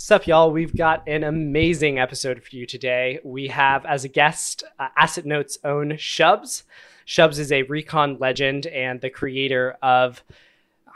[0.00, 0.52] Sup, y'all?
[0.52, 3.18] We've got an amazing episode for you today.
[3.24, 6.62] We have as a guest uh, Assetnote's own Shubs.
[7.04, 10.22] Shubs is a recon legend and the creator of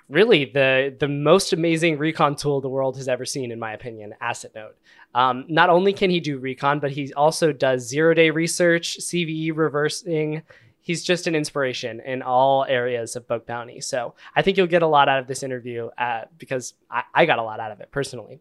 [0.08, 4.14] really the the most amazing recon tool the world has ever seen, in my opinion,
[4.22, 4.74] Assetnote.
[5.16, 9.50] Um, not only can he do recon, but he also does zero day research, CVE
[9.56, 10.42] reversing.
[10.80, 13.80] He's just an inspiration in all areas of bug bounty.
[13.80, 17.24] So I think you'll get a lot out of this interview uh, because I, I,
[17.24, 18.40] got a lot out of it personally.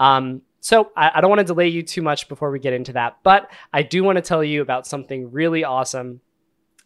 [0.00, 2.92] Um, so I, I don't want to delay you too much before we get into
[2.94, 6.20] that, but I do want to tell you about something really awesome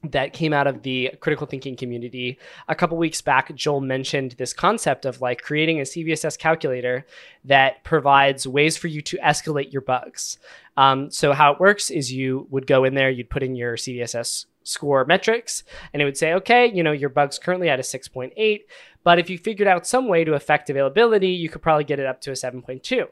[0.05, 2.39] that came out of the critical thinking community.
[2.69, 7.06] A couple weeks back, Joel mentioned this concept of like creating a CVSS calculator
[7.45, 10.39] that provides ways for you to escalate your bugs.
[10.77, 13.77] Um, so, how it works is you would go in there, you'd put in your
[13.77, 17.83] CVSS score metrics, and it would say, okay, you know, your bug's currently at a
[17.83, 18.61] 6.8,
[19.05, 22.06] but if you figured out some way to affect availability, you could probably get it
[22.06, 23.06] up to a 7.2.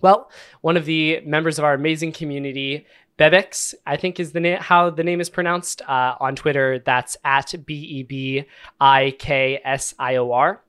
[0.00, 0.30] Well,
[0.60, 2.86] one of the members of our amazing community
[3.18, 6.80] Bebix, I think is the name how the name is pronounced uh, on Twitter.
[6.80, 8.44] That's at B E B
[8.80, 10.62] I K S I O R.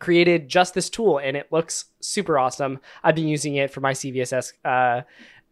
[0.00, 2.80] Created just this tool and it looks super awesome.
[3.04, 5.02] I've been using it for my CVSS uh,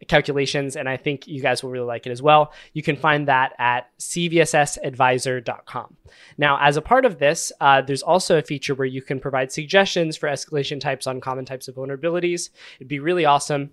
[0.07, 2.53] calculations and I think you guys will really like it as well.
[2.73, 5.97] You can find that at cvssadvisor.com.
[6.37, 9.51] Now, as a part of this, uh, there's also a feature where you can provide
[9.51, 12.49] suggestions for escalation types on common types of vulnerabilities.
[12.77, 13.71] It'd be really awesome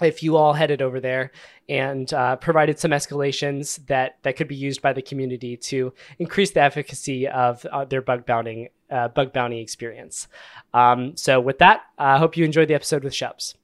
[0.00, 1.30] if you all headed over there
[1.68, 6.50] and uh, provided some escalations that that could be used by the community to increase
[6.50, 10.28] the efficacy of uh, their bug bounty uh, bug bounty experience.
[10.72, 13.54] Um, so with that, I hope you enjoyed the episode with Shubs.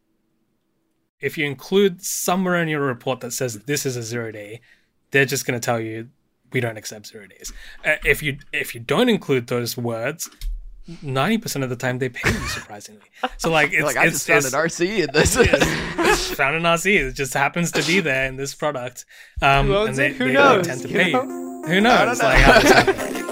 [1.20, 4.60] If you include somewhere in your report that says this is a zero day,
[5.10, 6.08] they're just going to tell you
[6.52, 7.52] we don't accept zero days.
[7.84, 10.28] Uh, if you if you don't include those words,
[11.02, 13.02] ninety percent of the time they pay you surprisingly.
[13.36, 15.36] So like it's like I it's, just found it's, an RC in this.
[15.38, 17.08] it's found an RC.
[17.08, 19.04] It just happens to be there in this product.
[19.42, 20.16] Um, Who owns and they, it?
[20.16, 20.66] Who they knows?
[20.66, 21.12] Tend to You pay.
[21.12, 21.22] know?
[21.22, 21.62] you.
[21.66, 22.18] Who knows?
[22.18, 22.24] know.
[22.26, 23.26] Like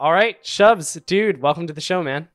[0.00, 2.28] All right, Shubs, dude, welcome to the show, man.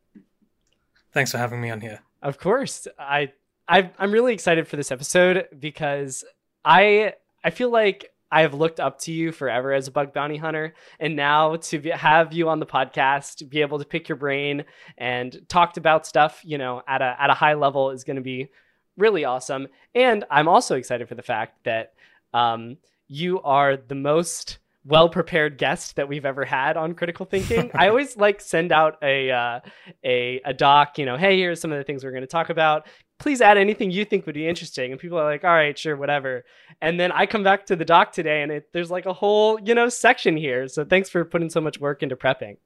[1.14, 2.00] Thanks for having me on here.
[2.22, 3.32] Of course, I,
[3.68, 6.24] I I'm really excited for this episode because
[6.64, 10.38] I I feel like I have looked up to you forever as a bug bounty
[10.38, 14.18] hunter, and now to be, have you on the podcast, be able to pick your
[14.18, 14.66] brain
[14.96, 18.22] and talked about stuff, you know, at a at a high level is going to
[18.22, 18.52] be
[18.96, 19.70] really awesome.
[19.96, 21.94] And I'm also excited for the fact that
[22.32, 22.78] um,
[23.08, 27.72] you are the most well prepared guest that we've ever had on critical thinking.
[27.74, 29.60] I always like send out a uh,
[30.04, 32.50] a a doc, you know, hey, here's some of the things we're going to talk
[32.50, 32.88] about.
[33.18, 34.92] Please add anything you think would be interesting.
[34.92, 36.44] And people are like, all right, sure, whatever.
[36.82, 39.58] And then I come back to the doc today and it, there's like a whole,
[39.62, 40.68] you know, section here.
[40.68, 42.58] So thanks for putting so much work into prepping.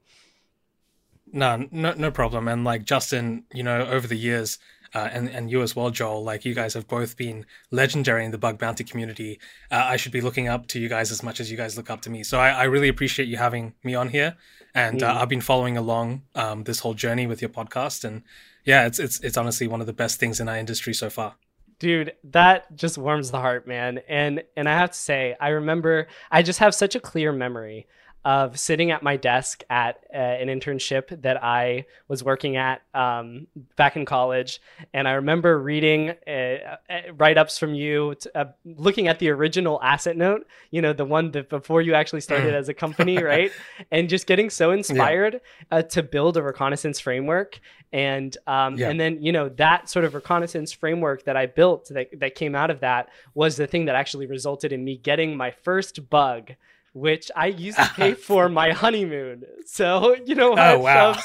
[1.32, 2.48] No, no, no problem.
[2.48, 4.58] And like Justin, you know, over the years,
[4.94, 6.24] uh, and and you as well, Joel.
[6.24, 9.40] Like you guys have both been legendary in the bug bounty community.
[9.72, 11.90] Uh, I should be looking up to you guys as much as you guys look
[11.90, 12.24] up to me.
[12.24, 14.36] So I, I really appreciate you having me on here,
[14.74, 15.22] and uh, Mm.
[15.22, 18.04] I've been following along um, this whole journey with your podcast.
[18.04, 18.24] And
[18.66, 21.36] yeah, it's it's it's honestly one of the best things in our industry so far.
[21.80, 26.08] dude that just warms the heart man and and i have to say i remember
[26.30, 27.88] i just have such a clear memory
[28.26, 33.48] of sitting at my desk at uh, an internship that i was working at um,
[33.78, 34.60] back in college.
[34.94, 36.78] And i remember reading uh, uh,
[37.16, 40.42] write-ups from you t- uh, looking at the original Assetnote
[40.72, 43.52] you know the one that before you actually started as a company right?
[43.92, 45.42] And just getting so inspired
[45.72, 47.60] uh, to build a reconnaissance framework.
[47.92, 48.90] And um, Yeah.
[48.90, 52.54] and then you know that sort of reconnaissance framework that I built that that came
[52.54, 56.52] out of that was the thing that actually resulted in me getting my first bug,
[56.94, 59.44] which I used to pay for my honeymoon.
[59.66, 61.18] So you know what, Oh wow,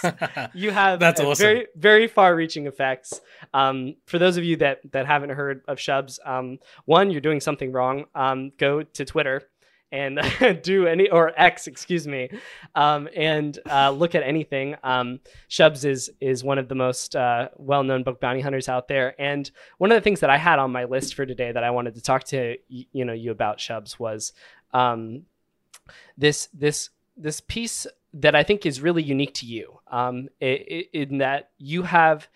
[0.55, 1.45] you have That's awesome.
[1.45, 3.21] very very far reaching effects.
[3.53, 7.41] Um, for those of you that that haven't heard of shubs um, one you're doing
[7.41, 8.05] something wrong.
[8.15, 9.43] Um, go to twitter
[9.93, 10.19] and
[10.63, 12.29] do any or x excuse me
[12.75, 14.75] um, and uh, look at anything.
[14.83, 19.15] Um, shubs is is one of the most uh, well-known book bounty hunters out there.
[19.21, 21.71] And one of the things that i had on my list for today that i
[21.71, 24.33] wanted to talk to you know you about shubs was
[24.73, 25.23] um,
[26.17, 31.51] this this this piece that I think is really unique to you, um, in that
[31.59, 32.29] you have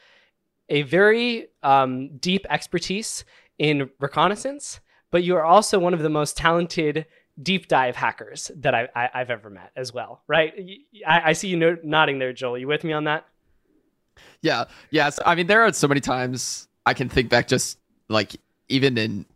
[0.68, 3.24] a very um, deep expertise
[3.58, 4.80] in reconnaissance,
[5.10, 7.06] but you are also one of the most talented
[7.42, 10.52] deep dive hackers that I, I have ever met as well, right?
[11.06, 12.58] I, I see you no- nodding there, Joel.
[12.58, 13.26] You with me on that?
[14.42, 14.64] Yeah.
[14.90, 15.18] Yes.
[15.24, 17.78] I mean, there are so many times I can think back, just
[18.08, 18.36] like
[18.68, 19.26] even in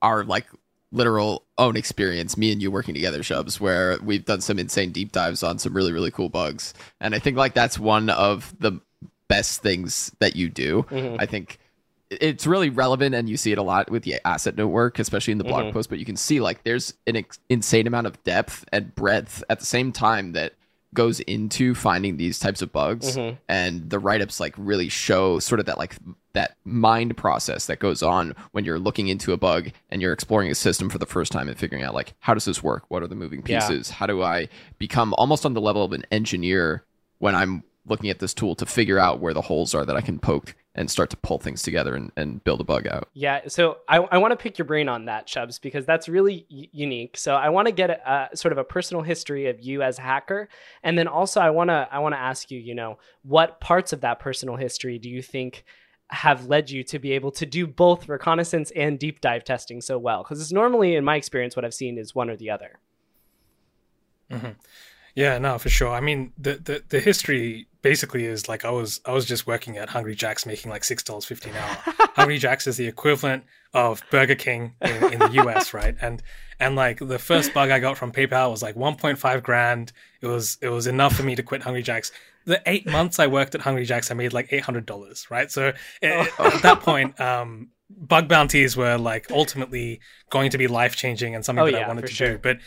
[0.00, 0.46] our like
[0.92, 5.12] literal own experience, me and you working together, Shubs, where we've done some insane deep
[5.12, 8.80] dives on some really really cool bugs, and I think like that's one of the
[9.28, 10.84] best things that you do.
[10.90, 11.16] Mm-hmm.
[11.18, 11.58] I think
[12.20, 15.38] it's really relevant and you see it a lot with the asset network especially in
[15.38, 15.72] the blog mm-hmm.
[15.72, 19.42] post but you can see like there's an ex- insane amount of depth and breadth
[19.48, 20.52] at the same time that
[20.94, 23.36] goes into finding these types of bugs mm-hmm.
[23.48, 25.96] and the write-ups like really show sort of that like
[26.34, 30.50] that mind process that goes on when you're looking into a bug and you're exploring
[30.50, 33.02] a system for the first time and figuring out like how does this work what
[33.02, 33.96] are the moving pieces yeah.
[33.96, 34.48] how do i
[34.78, 36.84] become almost on the level of an engineer
[37.18, 40.00] when i'm looking at this tool to figure out where the holes are that i
[40.00, 43.08] can poke and start to pull things together and, and build a bug out.
[43.12, 46.46] Yeah, so I, I want to pick your brain on that, Shubs, because that's really
[46.50, 47.16] y- unique.
[47.16, 49.98] So I want to get a, a, sort of a personal history of you as
[49.98, 50.48] a hacker,
[50.82, 53.92] and then also I want to I want to ask you, you know, what parts
[53.92, 55.64] of that personal history do you think
[56.08, 59.98] have led you to be able to do both reconnaissance and deep dive testing so
[59.98, 60.22] well?
[60.22, 62.78] Because it's normally, in my experience, what I've seen is one or the other.
[64.30, 64.52] Mm-hmm.
[65.14, 65.90] Yeah, no, for sure.
[65.90, 69.76] I mean, the, the the history basically is like I was I was just working
[69.76, 71.76] at Hungry Jack's making like six dollars fifty an hour.
[72.16, 73.44] Hungry Jack's is the equivalent
[73.74, 75.94] of Burger King in, in, the US, right?
[76.00, 76.22] And
[76.58, 79.92] and like the first bug I got from PayPal was like one point five grand.
[80.22, 82.10] It was it was enough for me to quit Hungry Jack's.
[82.44, 85.50] The eight months I worked at Hungry Jack's, I made like eight hundred dollars, right?
[85.50, 90.00] So it, at that point, um, bug bounties were like ultimately
[90.30, 92.32] going to be life changing and something oh, that yeah, I wanted to sure.
[92.32, 92.38] do.
[92.38, 92.58] But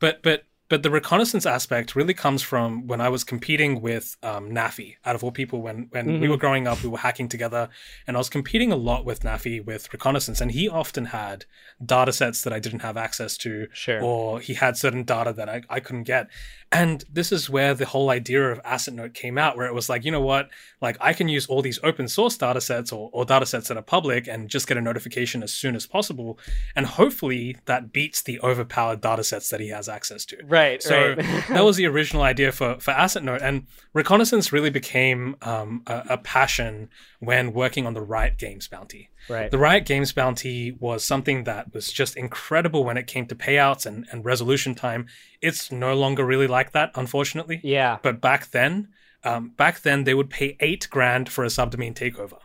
[0.00, 4.50] but but but the reconnaissance aspect really comes from when I was competing with um,
[4.50, 4.96] Nafi.
[5.04, 6.20] Out of all people, when when mm-hmm.
[6.20, 7.68] we were growing up, we were hacking together,
[8.06, 11.44] and I was competing a lot with Nafi with reconnaissance, and he often had
[11.84, 14.02] data sets that I didn't have access to, sure.
[14.02, 16.28] or he had certain data that I, I couldn't get.
[16.72, 20.04] And this is where the whole idea of Assetnote came out, where it was like,
[20.04, 20.48] you know what,
[20.80, 23.76] like I can use all these open source data sets or, or data sets that
[23.76, 26.38] are public and just get a notification as soon as possible,
[26.74, 30.38] and hopefully that beats the overpowered data sets that he has access to.
[30.44, 30.82] Right.
[30.82, 31.18] So right.
[31.48, 36.18] that was the original idea for for Assetnote, and reconnaissance really became um, a, a,
[36.18, 36.88] passion
[37.20, 39.10] when working on the Riot Games bounty.
[39.28, 39.50] Right.
[39.50, 43.86] The Riot Games bounty was something that was just incredible when it came to payouts
[43.86, 45.06] and, and resolution time.
[45.40, 47.60] It's no longer really like that, unfortunately.
[47.62, 47.98] Yeah.
[48.02, 48.88] But back then,
[49.24, 52.38] um, back then they would pay eight grand for a subdomain takeover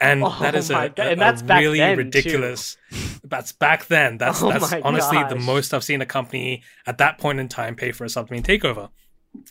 [0.00, 2.76] and oh that is a, a, and that's a really ridiculous.
[2.90, 2.96] Too.
[3.24, 4.18] That's back then.
[4.18, 5.30] That's oh that's honestly gosh.
[5.30, 8.42] the most I've seen a company at that point in time pay for a subdomain
[8.42, 8.90] takeover,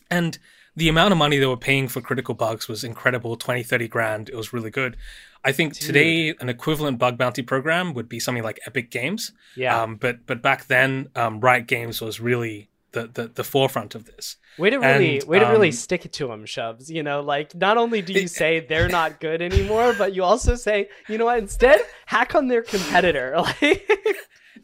[0.09, 0.37] and
[0.75, 4.29] the amount of money they were paying for critical bugs was incredible 20 30 grand
[4.29, 4.97] it was really good
[5.43, 5.81] i think Dude.
[5.81, 10.25] today an equivalent bug bounty program would be something like epic games yeah um, but
[10.25, 14.37] but back then um, riot games was really the, the, the forefront of this.
[14.57, 16.89] Way to really, and, way to um, really stick it to them, Shubs.
[16.89, 20.55] You know, like not only do you say they're not good anymore, but you also
[20.55, 21.37] say, you know what?
[21.37, 23.35] Instead, hack on their competitor.
[23.61, 23.87] Like,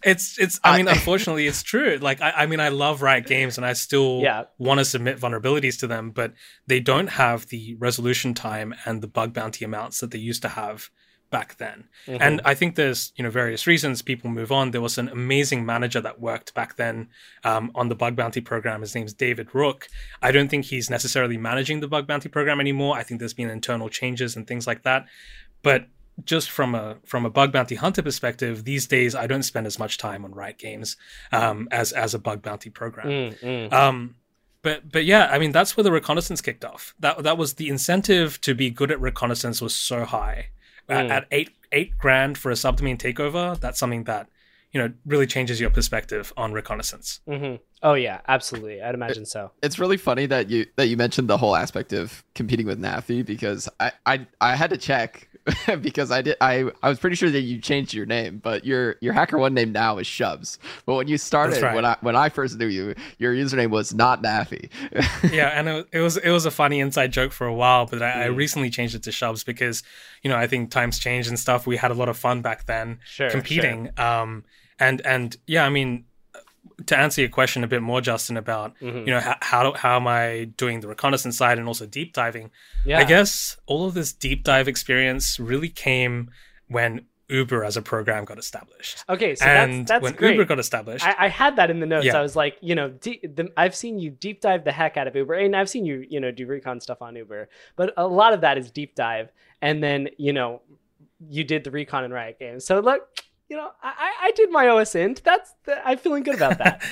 [0.03, 0.59] it's it's.
[0.63, 1.97] I mean, unfortunately, it's true.
[2.01, 4.43] Like, I, I mean, I love Riot Games, and I still yeah.
[4.57, 6.33] want to submit vulnerabilities to them, but
[6.67, 10.49] they don't have the resolution time and the bug bounty amounts that they used to
[10.49, 10.89] have
[11.31, 11.85] back then.
[12.05, 12.21] Mm-hmm.
[12.21, 14.71] And I think there's, you know, various reasons people move on.
[14.71, 17.07] There was an amazing manager that worked back then
[17.43, 18.81] um, on the bug bounty program.
[18.81, 19.87] His name's David Rook.
[20.21, 22.97] I don't think he's necessarily managing the bug bounty program anymore.
[22.97, 25.05] I think there's been internal changes and things like that.
[25.63, 25.87] But
[26.25, 29.79] just from a from a bug bounty hunter perspective, these days I don't spend as
[29.79, 30.97] much time on Riot Games
[31.31, 33.07] um, as as a bug bounty program.
[33.07, 33.73] Mm, mm.
[33.73, 34.15] Um,
[34.61, 36.93] but but yeah, I mean that's where the reconnaissance kicked off.
[36.99, 40.49] That that was the incentive to be good at reconnaissance was so high
[40.89, 40.95] mm.
[40.95, 44.27] at, at, eight eight grand for a subdomain takeover, that's something that
[44.71, 47.21] you know really changes your perspective on reconnaissance.
[47.27, 47.55] Mm-hmm.
[47.83, 48.81] Oh yeah, absolutely.
[48.81, 49.51] I'd imagine it, so.
[49.63, 53.25] It's really funny that you that you mentioned the whole aspect of competing with Nafi
[53.25, 55.27] because I I, I had to check
[55.81, 58.97] because I did I I was pretty sure that you changed your name, but your
[59.01, 60.59] your HackerOne name now is Shubs.
[60.85, 61.73] But when you started right.
[61.73, 64.69] when I when I first knew you, your username was not Nafi.
[65.31, 68.03] yeah, and it, it, was it was a funny inside joke for a while, but
[68.03, 68.17] I, mm.
[68.17, 69.81] I, recently changed it to Shubs because
[70.21, 71.65] you know I think times change and stuff.
[71.65, 73.89] We had a lot of fun back then sure, competing.
[73.97, 74.05] Sure.
[74.05, 74.43] Um,
[74.79, 76.05] and and yeah, I mean
[76.85, 78.99] to answer your question a bit more, Justin, about mm-hmm.
[78.99, 82.51] you know how, how how am I doing the reconnaissance side and also deep diving?
[82.85, 82.99] Yeah.
[82.99, 86.31] I guess all of this deep dive experience really came
[86.67, 89.05] when Uber as a program got established.
[89.07, 90.31] Okay, so and that's, that's when great.
[90.31, 91.05] Uber got established.
[91.05, 92.05] I, I had that in the notes.
[92.05, 92.17] Yeah.
[92.17, 95.15] I was like, you know, the, I've seen you deep dive the heck out of
[95.15, 98.33] Uber, and I've seen you, you know, do recon stuff on Uber, but a lot
[98.33, 100.61] of that is deep dive, and then you know,
[101.29, 102.65] you did the recon and Riot games.
[102.65, 103.07] So look,
[103.51, 105.23] you know, I, I did my OSINT.
[105.23, 106.81] That's the, I'm feeling good about that.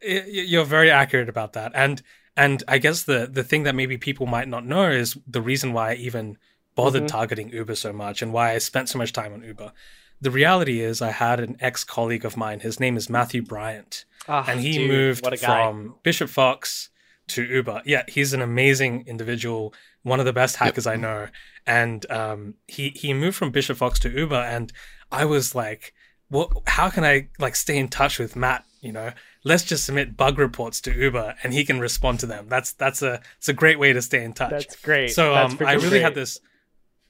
[0.00, 2.00] Y- y- You're very accurate about that, and
[2.36, 5.72] and I guess the the thing that maybe people might not know is the reason
[5.72, 6.38] why I even
[6.76, 7.08] bothered Mhm.
[7.18, 9.72] targeting Uber so much and why I spent so much time on Uber.
[10.20, 12.60] The reality is, I had an ex colleague of mine.
[12.60, 15.46] His name is Matthew Bryant, Ah, and he dude, moved what a guy.
[15.66, 16.90] from Bishop Fox
[17.34, 17.82] to Uber.
[17.84, 19.74] Yeah, he's an amazing individual,
[20.04, 21.26] one of the best hackers I know.
[21.66, 24.72] And um, he he moved from Bishop Fox to Uber, and
[25.10, 25.94] I was like,
[26.30, 28.64] well, How can I like stay in touch with Matt?
[28.80, 29.12] You know,
[29.44, 32.46] let's just submit bug reports to Uber, and he can respond to them.
[32.48, 34.50] That's that's a it's a great way to stay in touch.
[34.50, 35.10] That's great.
[35.10, 36.38] So um, I really had this.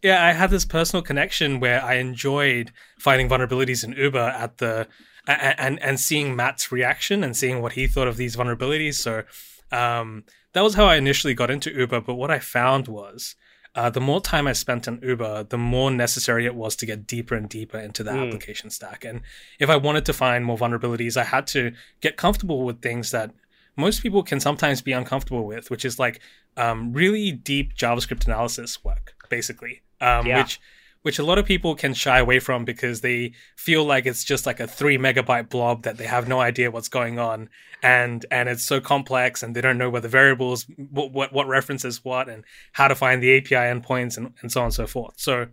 [0.02, 4.86] Yeah, I had this personal connection where I enjoyed finding vulnerabilities in Uber at the
[5.26, 8.94] and and seeing Matt's reaction and seeing what he thought of these vulnerabilities.
[8.94, 9.24] So
[9.70, 12.00] um, that was how I initially got into Uber.
[12.00, 13.34] But what I found was
[13.74, 17.06] uh, the more time I spent on Uber, the more necessary it was to get
[17.06, 18.26] deeper and deeper into the Mm.
[18.26, 19.04] application stack.
[19.04, 19.20] And
[19.58, 23.30] if I wanted to find more vulnerabilities, I had to get comfortable with things that
[23.76, 26.20] most people can sometimes be uncomfortable with, which is like
[26.56, 30.38] um, really deep JavaScript analysis work, basically, um, Yeah.
[30.38, 30.60] which
[31.02, 34.46] which a lot of people can shy away from because they feel like it's just
[34.46, 37.48] like a three megabyte blob that they have no idea what's going on,
[37.82, 41.46] and and it's so complex, and they don't know where the variables, what what, what
[41.48, 44.86] references what, and how to find the API endpoints, and, and so on and so
[44.86, 45.14] forth.
[45.16, 45.46] So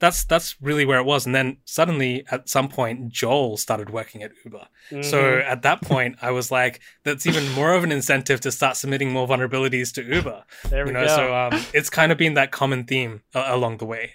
[0.00, 4.22] that's that's really where it was, and then suddenly at some point Joel started working
[4.24, 4.66] at Uber.
[5.02, 5.44] So Mhm.
[5.48, 9.12] at that point, I was like, that's even more of an incentive to start submitting
[9.12, 10.44] more vulnerabilities to Uber.
[10.68, 11.16] there we You know, go.
[11.16, 14.14] so um, it's kind of been that common theme uh, along the way.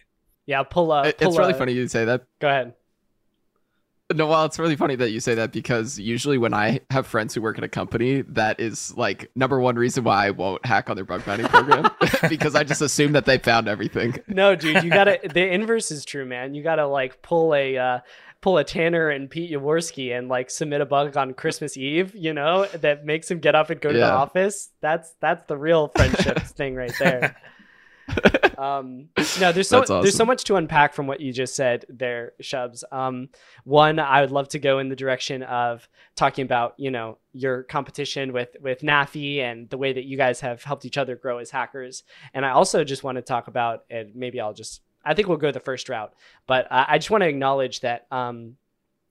[0.50, 1.04] Yeah, pull up.
[1.20, 2.26] Pull it's really a- funny you say that.
[2.40, 2.74] Go ahead.
[4.12, 7.36] No, well, it's really funny that you say that because usually when I have friends
[7.36, 10.90] who work at a company, that is like number one reason why I won't hack
[10.90, 11.92] on their bug bounty program
[12.30, 14.18] because I just assume that they found everything.
[14.28, 15.20] No, dude, you gotta.
[15.32, 16.56] the inverse is true, man.
[16.56, 17.78] You gotta like pull a.
[17.78, 18.00] Uh,
[18.42, 22.34] Pull a Tanner and Pete Yaworski and like submit a bug on Christmas Eve, you
[22.34, 24.70] know, that makes him get up and go to the office.
[24.80, 27.36] That's that's the real friendships thing right there.
[28.58, 29.08] um
[29.40, 32.34] no there's so That's there's so much to unpack from what you just said there
[32.42, 32.84] shubs.
[32.92, 33.30] Um
[33.64, 37.64] one i would love to go in the direction of talking about you know your
[37.64, 41.38] competition with with nafi and the way that you guys have helped each other grow
[41.38, 42.04] as hackers.
[42.34, 45.38] And i also just want to talk about and maybe i'll just i think we'll
[45.38, 46.14] go the first route
[46.48, 48.56] but i, I just want to acknowledge that um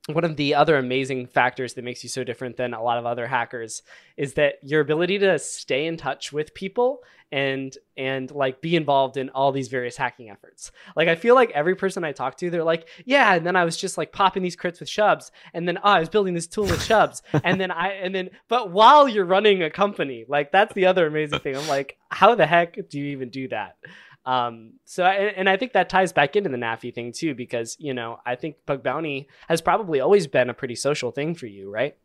[0.09, 3.05] one of the other amazing factors that makes you so different than a lot of
[3.05, 3.83] other hackers
[4.17, 9.19] is that your ability to stay in touch with people and and like be involved
[9.19, 10.73] in all these various hacking efforts.
[10.97, 13.67] Like I feel like every person I talk to, they're like, yeah, and then I
[13.67, 16.47] was just like popping these crits with Shubs, and then oh, I was building this
[16.47, 20.53] tool with Shubs, and then I and then but while you're running a company, like
[20.53, 21.55] that's the other amazing thing.
[21.55, 23.77] I'm like, how the heck do you even do that?
[24.27, 27.77] Um, so I, and I think that ties back into the NAFI thing too, because
[27.81, 31.47] you know I think bug bounty has probably always been a pretty social thing for
[31.47, 31.97] you, right?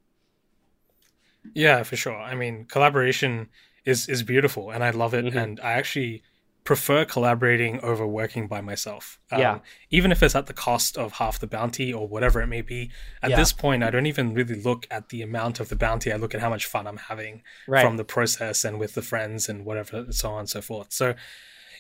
[1.54, 2.16] Yeah, for sure.
[2.18, 3.50] I mean, collaboration
[3.86, 5.26] is is beautiful, and I love it.
[5.26, 5.36] Mhm.
[5.36, 6.24] And I actually
[6.64, 9.20] prefer collaborating over working by myself.
[9.30, 9.60] Um, Yeah.
[9.90, 12.90] Even if it's at the cost of half the bounty or whatever it may be.
[13.22, 13.36] At Yeah.
[13.36, 16.14] this point, I don't even really look at the amount of the bounty.
[16.14, 17.84] I look at how much fun I'm having Right.
[17.84, 20.94] from the process and with the friends and whatever, so on and so forth.
[20.94, 21.16] So,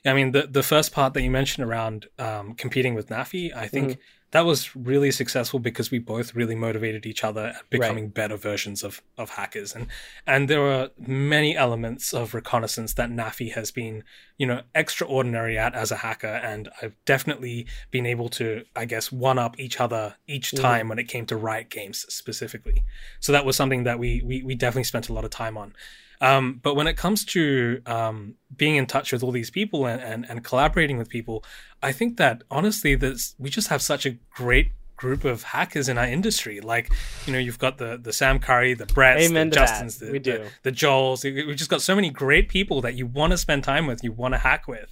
[0.06, 3.68] I mean, the the first part that you mentioned around um, competing with Nafi, I
[3.68, 4.02] think Mm-hmm.
[4.32, 8.84] that was really successful because we both really motivated each other at becoming better versions
[8.84, 9.88] of of hackers, and
[10.28, 14.04] and there are many elements of reconnaissance that Nafi has been,
[14.38, 19.10] you know, extraordinary at as a hacker, and I've definitely been able to, I guess,
[19.12, 20.62] one up each other each Mhm.
[20.62, 22.84] time when it came to riot games specifically.
[23.22, 25.74] So that was something that we we, we definitely spent a lot of time on.
[26.24, 30.02] Um, but when it comes to um, being in touch with all these people and,
[30.02, 31.44] and, and collaborating with people,
[31.82, 35.98] I think that honestly, there's, we just have such a great group of hackers in
[35.98, 36.62] our industry.
[36.62, 36.90] Like,
[37.26, 39.58] you know, you've got the the Sam Curry, the Bretts, Amen the.
[39.58, 40.46] Justins, the, We the, do.
[40.64, 41.24] the Joels.
[41.26, 44.14] We've just got so many great people that you want to spend time with, you
[44.14, 44.90] want to hack with.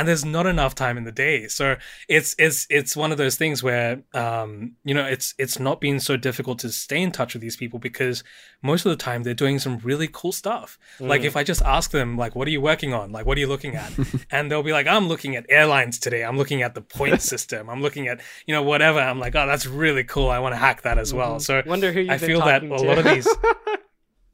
[0.00, 1.76] And there's not enough time in the day, so
[2.08, 6.00] it's it's it's one of those things where um, you know it's it's not been
[6.00, 8.24] so difficult to stay in touch with these people because
[8.62, 10.78] most of the time they're doing some really cool stuff.
[11.00, 11.24] Like Mhm.
[11.26, 13.12] if I just ask them like, "What are you working on?
[13.12, 13.92] Like, what are you looking at?"
[14.30, 16.24] and they'll be like, "I'm looking at airlines today.
[16.24, 17.68] I'm looking at the point system.
[17.68, 20.30] I'm looking at you know whatever." I'm like, "Oh, that's really cool.
[20.30, 21.42] I want to hack that as well." Mhm.
[21.42, 22.74] So wonder who you've I been feel that a to.
[22.74, 23.28] lot of these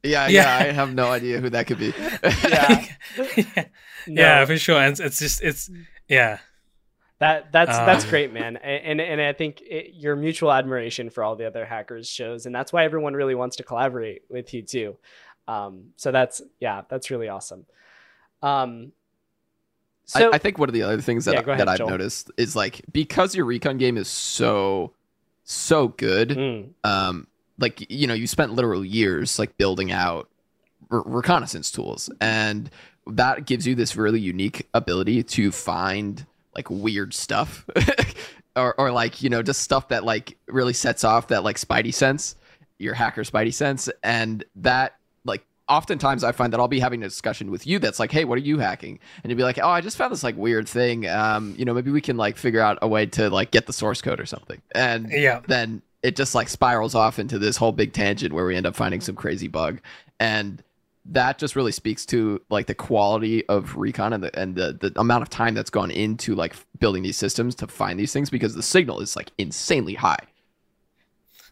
[0.03, 0.43] Yeah, Yeah.
[0.59, 1.91] yeah, I have no idea who that could be.
[2.49, 2.85] Yeah.
[3.35, 3.65] yeah,
[4.07, 4.21] No.
[4.21, 4.77] yeah, for sure.
[4.77, 5.69] And it's, it's just it's
[6.07, 6.39] yeah.
[7.19, 11.09] That that's that's Um, great, man, A- and and I think it, your mutual admiration
[11.09, 14.53] for all the other hackers shows, and that's why everyone really wants to collaborate with
[14.53, 14.97] you too.
[15.47, 17.65] Um, so that's yeah, that's really awesome.
[18.43, 18.91] Um,
[20.05, 21.89] so I, I think one of the other things that Yeah, ahead, that I've Joel.
[21.89, 24.93] noticed is like because your recon game is so
[25.43, 27.27] so good, Mm, um,
[27.59, 30.29] like you know you spent literal years like building out
[30.89, 32.09] re- reconnaissance tools.
[32.21, 32.69] And
[33.07, 37.65] that gives you this really unique ability to find like weird stuff
[38.55, 41.93] or, or like you know just stuff that like really sets off that like spidey
[41.93, 42.35] sense
[42.79, 43.89] your hacker spidey sense.
[44.03, 47.99] And that like oftentimes i find that i'll be having a discussion with you that's
[47.99, 48.99] like hey what are you hacking?
[49.23, 51.07] And you'll be like oh i just found this like weird thing.
[51.07, 53.73] Um you know maybe we can like figure out a way to like get the
[53.73, 54.61] source code or something.
[54.75, 55.41] And Yeah.
[55.47, 58.75] then it just like spirals off into this whole big tangent where we end up
[58.75, 59.79] finding some crazy bug.
[60.19, 60.63] And
[61.09, 64.99] that just really speaks to like the quality of recon and the and the, the
[64.99, 68.55] amount of time that's gone into like building these systems to find these things because
[68.55, 70.19] the signal is like insanely high.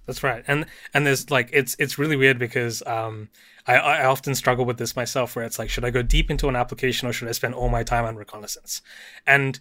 [0.05, 3.29] That's right, and and there's like it's it's really weird because um
[3.65, 6.49] I I often struggle with this myself where it's like should I go deep into
[6.49, 8.81] an application or should I spend all my time on reconnaissance,
[9.25, 9.57] and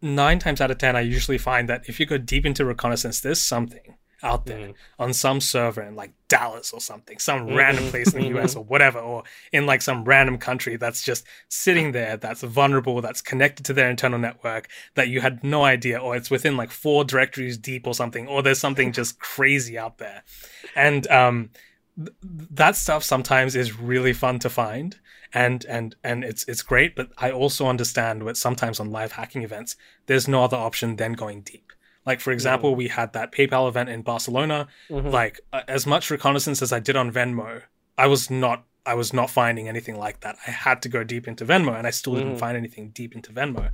[0.00, 3.20] nine times out of ten I usually find that if you go deep into reconnaissance,
[3.20, 5.02] there's something out there mm-hmm.
[5.02, 7.56] on some server in like Dallas or something, some mm-hmm.
[7.56, 8.60] random place in the US mm-hmm.
[8.60, 13.20] or whatever, or in like some random country that's just sitting there, that's vulnerable, that's
[13.20, 17.04] connected to their internal network that you had no idea, or it's within like four
[17.04, 20.24] directories deep or something, or there's something just crazy out there.
[20.74, 21.50] And um,
[21.96, 24.96] th- that stuff sometimes is really fun to find.
[25.36, 29.42] And and and it's it's great, but I also understand what sometimes on live hacking
[29.42, 29.74] events,
[30.06, 31.72] there's no other option than going deep.
[32.06, 34.68] Like for example, we had that PayPal event in Barcelona.
[34.90, 35.10] Mhm.
[35.10, 37.62] Like as much reconnaissance as I did on Venmo,
[37.96, 40.36] I was not I was not finding anything like that.
[40.46, 42.38] I had to go deep into Venmo, and I still didn't Mhm.
[42.38, 43.70] find anything deep into Venmo.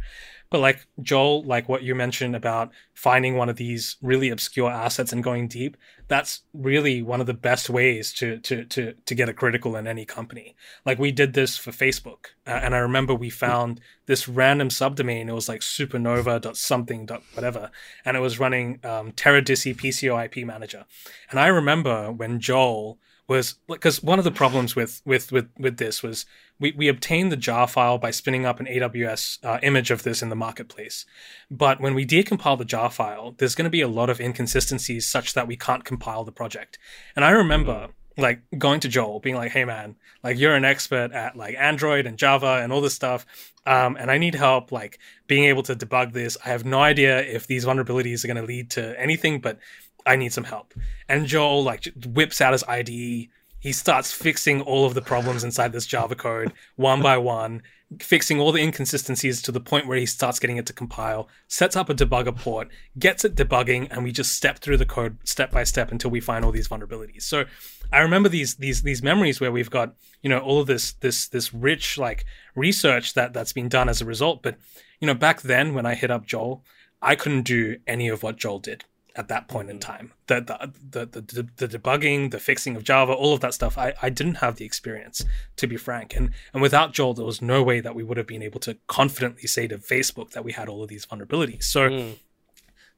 [0.51, 5.13] But like Joel, like what you mentioned about finding one of these really obscure assets
[5.13, 5.77] and going deep,
[6.09, 9.87] that's really one of the best ways to to to to get a critical in
[9.87, 10.57] any company.
[10.85, 15.29] Like we did this for Facebook, uh, and I remember we found this random subdomain.
[15.29, 17.71] It was like supernova dot something dot whatever,
[18.05, 20.85] and it was running um, Teradici PCoIP manager.
[21.31, 22.99] And I remember when Joel
[23.31, 26.27] was because one of the problems with with with with this was
[26.59, 30.21] we we obtained the jar file by spinning up an AWS uh, image of this
[30.21, 31.07] in the marketplace,
[31.49, 35.09] but when we decompile the jar file, there's going to be a lot of inconsistencies
[35.09, 36.77] such that we can't compile the project.
[37.15, 41.13] And I remember like going to Joel, being like, "Hey man, like you're an expert
[41.13, 43.25] at like Android and Java and all this stuff,
[43.65, 46.37] um, and I need help like being able to debug this.
[46.45, 49.61] I have no idea if these vulnerabilities are going to lead to anything, but
[50.07, 50.75] I need some help."
[51.09, 53.29] And Joel like whips out his IDE.
[53.61, 57.63] He starts fixing all of the problems inside this Java code one by one,
[57.99, 61.77] fixing all the inconsistencies to the point where he starts getting it to compile, sets
[61.77, 65.51] up a debugger port, gets it debugging, and we just step through the code step
[65.51, 67.23] by step until we find all these vulnerabilities.
[67.23, 67.45] So
[67.93, 71.29] I remember these these these memories where we've got you know all of this this
[71.29, 74.43] this rich like research that that's been done as a result.
[74.43, 74.57] But
[75.01, 76.65] you know back then when I hit up Joel,
[77.03, 78.85] I couldn't do any of what Joel did
[79.21, 80.07] at that point in time.
[80.27, 83.89] The the, the the the debugging, the fixing of Java, all of that stuff, I,
[84.03, 85.25] I didn't have the experience,
[85.61, 86.17] to be frank.
[86.17, 88.77] And and without Joel, there was no way that we would have been able to
[88.99, 91.65] confidently say to Facebook that we had all of these vulnerabilities.
[91.65, 92.17] So Mm.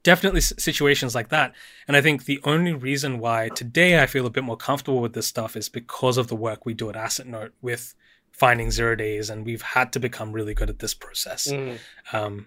[0.03, 1.55] definitely situations like that.
[1.87, 5.15] And I think the only reason why today I feel a bit more comfortable with
[5.15, 7.95] this stuff is because of the work we do at Assetnote with
[8.31, 11.47] finding zero days, and we've had to become really good at this process.
[11.49, 11.79] Mm.
[12.13, 12.47] Um,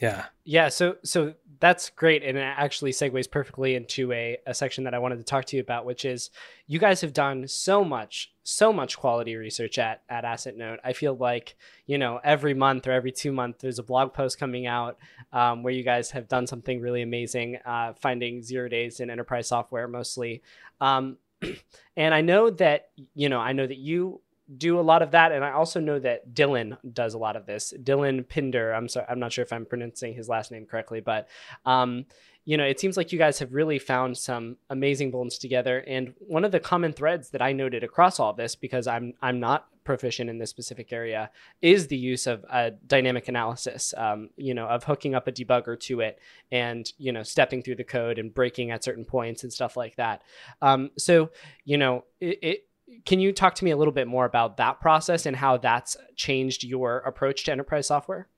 [0.00, 0.26] yeah.
[0.44, 4.94] Yeah, so so that's great, and it actually segues perfectly into a, a section that
[4.94, 6.30] I wanted to talk to you about, which is
[6.66, 10.78] you guys have done so much, so much quality research at at Assetnote.
[10.84, 14.38] I feel like you know every month or every two months there's a blog post
[14.38, 14.98] coming out
[15.32, 19.48] um, where you guys have done something really amazing, uh, finding zero days in enterprise
[19.48, 20.42] software mostly.
[20.80, 21.18] Um,
[21.96, 24.20] and I know that you know I know that you
[24.58, 27.46] do a lot of that and i also know that dylan does a lot of
[27.46, 27.72] this.
[27.82, 31.28] Dylan Pindur i'm sorry i'm not sure if i'm pronouncing his last name correctly but
[31.64, 32.06] um,
[32.44, 35.78] you know it seems like you guys have really found some amazing bones together.
[35.86, 39.40] And one of the common threads that i noted across all this because i'm i'm
[39.40, 41.30] not proficient in this specific area
[41.60, 45.78] is the use of uh, dynamic analysis um, you know of hooking up a debugger
[45.78, 46.18] to it
[46.52, 49.96] and you know stepping through the code and breaking at certain points and stuff like
[49.96, 50.22] that.
[50.60, 51.30] Um, so
[51.64, 52.68] you know it, it
[53.04, 55.96] can you talk to me a little bit more about that process and how that's
[56.16, 58.28] changed your approach to enterprise software?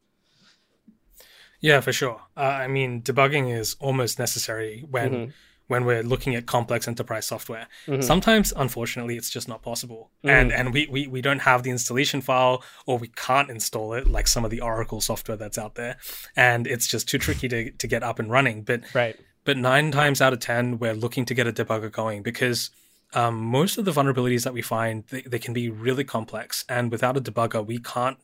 [1.61, 2.21] Yeah, for sure.
[2.37, 5.33] Uh, I mean, debugging is almost necessary when Mhm.
[5.69, 7.66] when we're looking at complex enterprise software.
[7.88, 8.05] Mhm.
[8.05, 10.31] Sometimes, unfortunately, it's just not possible, Mhm.
[10.31, 14.07] and and we, we we don't have the installation file, or we can't install it
[14.07, 15.97] like some of the Oracle software that's out there,
[16.37, 18.62] and it's just too tricky to to get up and running.
[18.62, 19.16] But Right.
[19.45, 22.71] but nine times out of ten, we're looking to get a debugger going because
[23.14, 26.90] um, most of the vulnerabilities that we find they, they can be really complex, and
[26.90, 28.19] without a debugger, we can't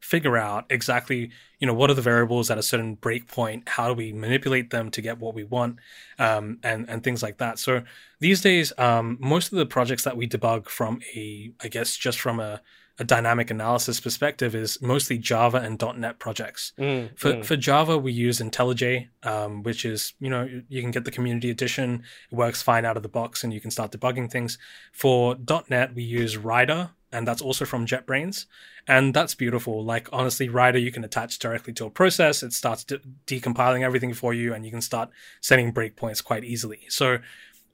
[0.00, 3.92] figure out exactly you know what are the variables at a certain breakpoint how do
[3.92, 5.78] we manipulate them to get what we want
[6.18, 7.58] um, and and things like that.
[7.58, 7.82] So
[8.18, 12.18] these days um, most of the projects that we debug from a i guess just
[12.18, 12.60] from a,
[13.00, 17.44] a dynamic analysis perspective is mostly java and net projects Mm, for, mm.
[17.44, 21.50] for Java, we use IntelliJ, um, which is, you know, you can get the community
[21.50, 22.02] edition.
[22.30, 24.58] It works fine out of the box and you can start debugging things.
[24.92, 25.36] For
[25.68, 28.46] .NET, we use Rider, and that's also from JetBrains.
[28.86, 29.84] And that's beautiful.
[29.84, 32.42] Like, honestly, Rider, you can attach directly to a process.
[32.42, 35.10] It starts de- decompiling everything for you, and you can start
[35.40, 36.80] setting breakpoints quite easily.
[36.88, 37.18] So,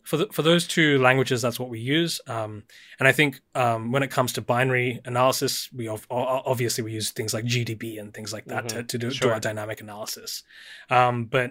[0.07, 2.21] for the, for those two languages, that's what we use.
[2.29, 2.63] Um,
[2.99, 7.11] and I think um, when it comes to binary analysis, we ov- obviously we use
[7.11, 8.89] things like GDB and things like that to, Mhm.
[8.89, 9.33] to do, do Sure.
[9.35, 10.45] our dynamic analysis.
[10.91, 11.51] Um, but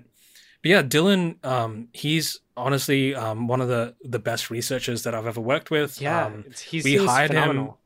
[0.61, 5.27] but yeah, Dylan, um, he's honestly um, one of the the best researchers that I've
[5.27, 6.01] ever worked with.
[6.01, 7.79] Yeah, Um, it's, we seems hired him phenomenal.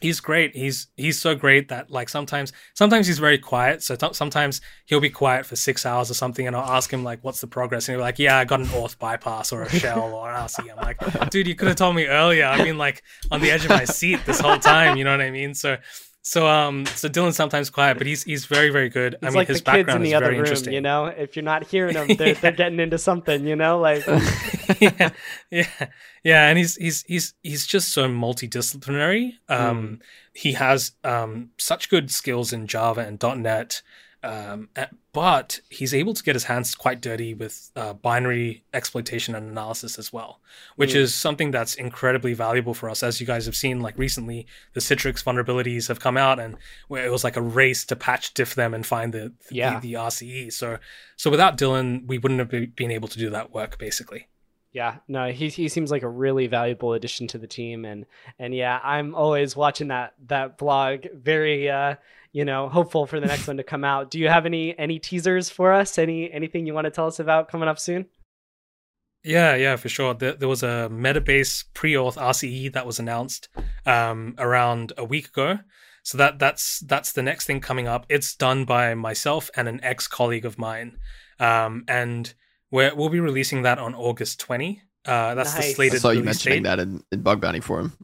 [0.00, 0.54] He's great.
[0.54, 3.82] He's he's so great that like sometimes sometimes he's very quiet.
[3.82, 7.04] So t- sometimes he'll be quiet for six hours or something, and I'll ask him
[7.04, 9.62] like, "What's the progress?" And he'll be like, "Yeah, I got an auth bypass or
[9.62, 12.46] a shell or an RC." I'm like, "Dude, you could have told me earlier.
[12.46, 14.96] I've been like on the edge of my seat this whole time.
[14.96, 15.78] You know what I mean?" So.
[16.24, 19.14] So um so Dylan's sometimes quiet, but he's he's very very good.
[19.14, 20.72] It's I mean like his the kids in background the is other very room, interesting.
[20.72, 21.06] you know.
[21.06, 23.80] If you're not hearing them, they're, they're getting into something, you know.
[23.80, 24.06] Like,
[24.80, 25.10] yeah,
[25.50, 25.66] yeah,
[26.22, 29.32] yeah, and he's he's he's he's just so multidisciplinary.
[29.48, 29.98] Um,
[30.32, 33.82] he has um such good skills in Java and .NET,
[34.24, 34.68] um,
[35.12, 39.98] but he's able to get his hands quite dirty with uh, binary exploitation and analysis
[39.98, 40.40] as well,
[40.76, 40.96] which Mm.
[40.96, 43.02] is something that's incredibly valuable for us.
[43.02, 46.56] As you guys have seen, like recently, the Citrix vulnerabilities have come out, and
[46.90, 49.80] it was like a race to patch diff them and find the the, Yeah.
[49.80, 50.50] the RCE.
[50.52, 50.78] So
[51.16, 54.28] so without Dylan, we wouldn't have been able to do that work basically.
[54.74, 58.06] yeah, no, he he seems like a really valuable addition to the team, and
[58.38, 61.96] and yeah, I'm always watching that that blog, very uh,
[62.32, 64.10] you know, hopeful for the next one to come out.
[64.10, 65.98] Do you have any any teasers for us?
[65.98, 68.06] Any anything you want to tell us about coming up soon?
[69.24, 70.14] Yeah, yeah, for sure.
[70.14, 73.48] There, there was a Metabase pre-auth RCE that was announced
[73.86, 75.60] um, around a week ago.
[76.02, 78.06] So that that's that's the next thing coming up.
[78.08, 80.98] It's done by myself and an ex-colleague of mine,
[81.38, 82.34] um, and
[82.72, 84.82] we're, we'll be releasing that on August 20.
[85.04, 85.68] Uh, that's the Nice.
[85.68, 87.96] I slated saw you release mentioning date that in, in Bug Bounty Forum.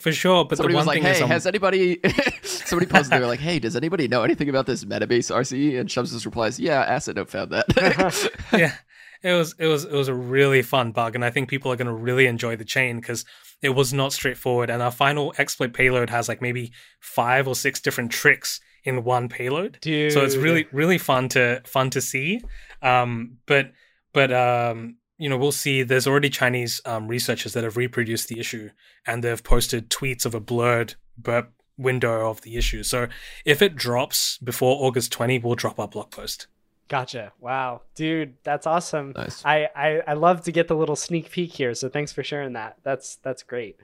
[0.00, 0.44] For sure.
[0.44, 2.00] But somebody the was like, thing "Hey, is, um, has anybody?"
[2.42, 3.12] somebody posted.
[3.12, 6.24] They were like, "Hey, does anybody know anything about this Metabase RCE?" And Shubs just
[6.24, 8.74] replies, "Yeah, Assetnote found that." yeah
[9.22, 11.76] it was it was it was a really fun bug and i think people are
[11.76, 13.24] going to really enjoy the chain because
[13.60, 17.80] it was not straightforward and our final exploit payload has like maybe five or six
[17.80, 22.40] different tricks in one payload Dude, so it's really really fun to fun to see
[22.82, 23.72] um but
[24.12, 28.40] but um you know we'll see there's already chinese um, researchers that have reproduced the
[28.40, 28.70] issue
[29.06, 33.06] and they've posted tweets of a blurred burp window of the issue so
[33.44, 36.48] if it drops before august 20 we'll drop our blog post
[36.88, 37.32] Gotcha.
[37.40, 39.14] Wow, dude, that's awesome.
[39.16, 39.42] nice.
[39.46, 42.52] I, I I love to get the little sneak peek here, so thanks for sharing
[42.52, 42.76] that.
[42.82, 43.78] That's that's great.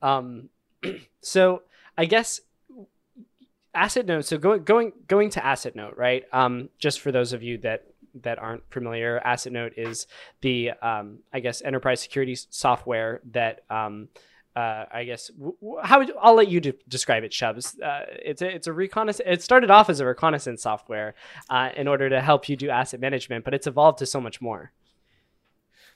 [0.00, 0.48] Um,
[1.20, 1.62] so
[1.98, 2.40] I guess
[3.74, 4.24] Assetnote.
[4.24, 6.24] So going going going to Assetnote, right?
[6.32, 7.84] Um, just for those of you that
[8.22, 10.06] that aren't familiar, Assetnote is
[10.40, 14.08] the um, I guess enterprise security software that um,
[14.56, 17.80] uh, I guess w- how would, I'll let you de- describe it, Shubs.
[17.80, 19.28] Uh, it's a it's a reconnaissance.
[19.30, 21.14] It started off as a reconnaissance software
[21.48, 24.40] uh, in order to help you do asset management, but it's evolved to so much
[24.40, 24.72] more.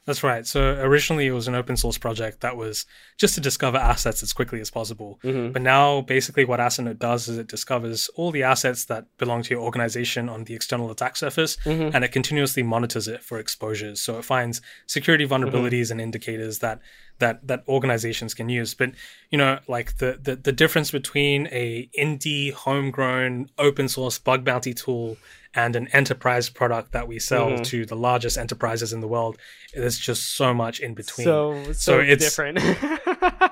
[0.04, 0.44] That's right.
[0.44, 2.86] So originally it was an open source project that was
[3.18, 5.20] just to discover assets as quickly as possible.
[5.22, 5.52] Mm-hmm.
[5.52, 9.50] But now basically what Assetnote does is it discovers all the assets that belong to
[9.54, 11.94] your organization on the external attack surface Mhm.
[11.94, 14.02] and it continuously monitors it for exposures.
[14.02, 16.80] So it finds security vulnerabilities and indicators that
[17.24, 18.74] that that organizations can use.
[18.74, 18.90] But
[19.30, 24.74] you know, like the the, the difference between a indie homegrown open source bug bounty
[24.74, 25.16] tool
[25.54, 27.64] and an enterprise product that we sell Mhm.
[27.70, 29.36] to the largest enterprises in the world,
[29.74, 32.58] there's just so much in between So so, So it's- different.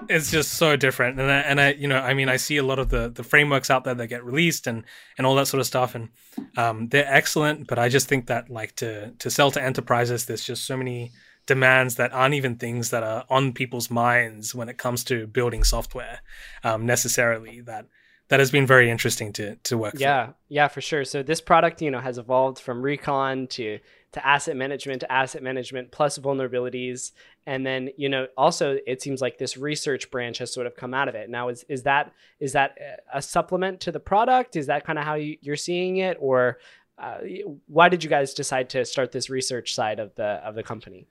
[0.08, 2.62] it's just so different and I, and I you know I mean I see a
[2.70, 4.78] lot of the the frameworks out there that get released and
[5.16, 6.08] and all that sort of stuff and
[6.56, 8.90] um, they're excellent but I just think that like to
[9.22, 11.12] to sell to enterprises there's just so many
[11.50, 15.64] demands that aren't even things that are on people's minds when it comes to building
[15.64, 16.20] software
[16.62, 17.86] um, necessarily that
[18.28, 20.02] that has been very interesting to to work through.
[20.02, 21.04] yeah, yeah, for sure.
[21.04, 23.80] So this product, you know, has evolved from recon to
[24.12, 27.10] to asset management to asset management plus vulnerabilities,
[27.46, 30.94] and then you know also it seems like this research branch has sort of come
[30.94, 31.28] out of it.
[31.28, 32.78] Now is is that is that
[33.12, 34.54] a supplement to the product?
[34.54, 36.58] Is that kind of how you, you're seeing it, or
[36.96, 37.18] uh,
[37.66, 41.08] why did you guys decide to start this research side of the of the company?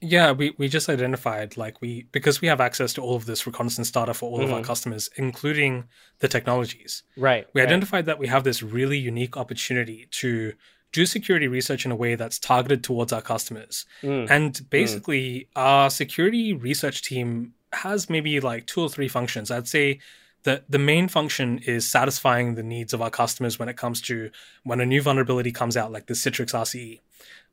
[0.00, 3.46] Yeah, we, we just identified like we because we have access to all of this
[3.46, 4.64] reconnaissance data for all of our Mhm.
[4.64, 5.84] customers, including
[6.20, 7.02] the technologies.
[7.16, 7.46] Right.
[7.52, 7.66] We right.
[7.68, 10.52] identified that we have this really unique opportunity to
[10.92, 13.84] do security research in a way that's targeted towards our customers.
[14.02, 19.50] Mm, And basically, our security research team has maybe like two or three functions.
[19.50, 19.98] I'd say
[20.44, 24.30] the the main function is satisfying the needs of our customers when it comes to
[24.62, 27.00] when a new vulnerability comes out, like the Citrix RCE.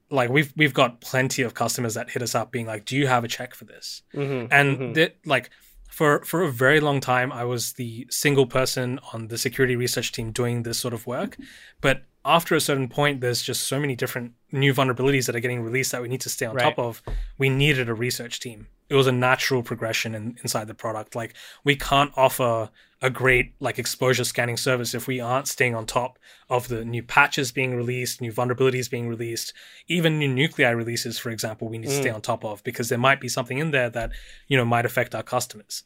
[0.10, 3.08] Like we've we've got plenty of customers that hit us up being like, "Do you
[3.08, 4.94] have a check for this?" mhm, and mhm.
[4.96, 5.50] that like
[5.90, 10.12] for for a very long time i was the single person on the security research
[10.12, 11.38] team doing this sort of work
[11.80, 15.62] but after a certain point there's just so many different new vulnerabilities that are getting
[15.62, 16.64] released that we need to stay on Right.
[16.64, 17.02] top of
[17.38, 21.34] we needed a research team it was a natural progression in, inside the product like
[21.64, 22.70] we can't offer
[23.06, 26.18] a great like exposure scanning service if we aren't staying on top
[26.50, 29.48] of the new patches being released new vulnerabilities being released
[29.96, 32.16] even new nuclei releases for example we need to stay Mm.
[32.16, 34.10] on top of because there might be something in there that
[34.50, 35.84] you know might affect our customers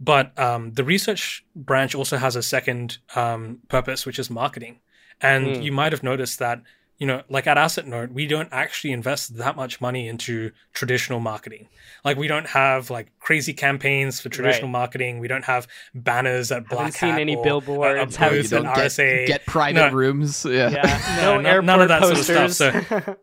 [0.00, 4.74] but um, the research branch also has a second um, purpose which is marketing
[5.20, 5.62] and Mm.
[5.66, 6.58] you might have noticed that
[7.02, 10.34] you know like at Assetnote, we don't actually invest that much money into
[10.72, 11.64] traditional marketing
[12.04, 16.62] like we don't have like crazy campaigns for traditional marketing we don't have banners at
[16.68, 19.46] black We Haven't seen any or billboards, a haven't you seen- don't RSA get, get
[19.46, 19.96] private No.
[20.02, 20.44] rooms.
[20.44, 20.70] Yeah.
[20.70, 21.16] Yeah.
[21.24, 22.56] No, No, no- none of that sort of posters.
[22.86, 23.16] stuff,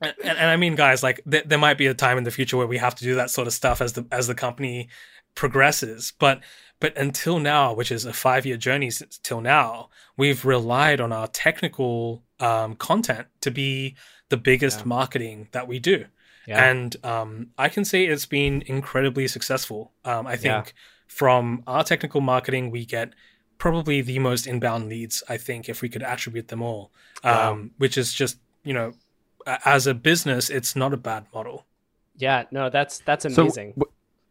[0.00, 2.56] and, and I mean, guys, like th- there might be a time in the future
[2.56, 4.88] where we have to do that sort of stuff as the as the company
[5.36, 6.12] progresses.
[6.18, 6.40] But
[6.80, 11.12] but until now, which is a five year journey since till now, we've relied on
[11.12, 13.94] our technical um, content to be
[14.28, 14.86] the biggest Yeah.
[14.86, 16.06] marketing that we do.
[16.46, 16.64] Yeah.
[16.70, 19.92] And um, I can say it's been incredibly successful.
[20.04, 20.72] Um, I think Yeah.
[21.06, 23.14] from our technical marketing, we get
[23.58, 26.90] probably the most inbound leads, I think, if we could attribute them all,
[27.22, 27.68] um, Wow.
[27.78, 28.92] which is just, you know,
[29.64, 31.64] as a business, it's not a bad model.
[32.16, 32.44] yeah.
[32.50, 33.74] No, that's that's So, amazing.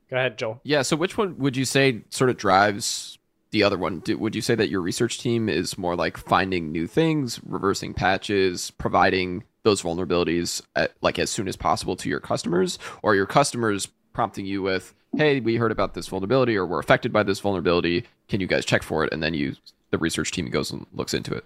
[0.09, 0.59] Go ahead, Joel.
[0.63, 0.81] Yeah.
[0.83, 3.17] So which one would you say sort of drives
[3.51, 3.99] the other one?
[3.99, 7.93] Do, would you say that your research team is more like finding new things, reversing
[7.93, 13.25] patches, providing those vulnerabilities at, like as soon as possible to your customers, or your
[13.27, 17.39] customers prompting you with, "Hey, we heard about this vulnerability, or we're affected by this
[17.39, 18.05] vulnerability.
[18.27, 19.55] Can you guys check for it?" And then you,
[19.91, 21.45] the research team, goes and looks into it.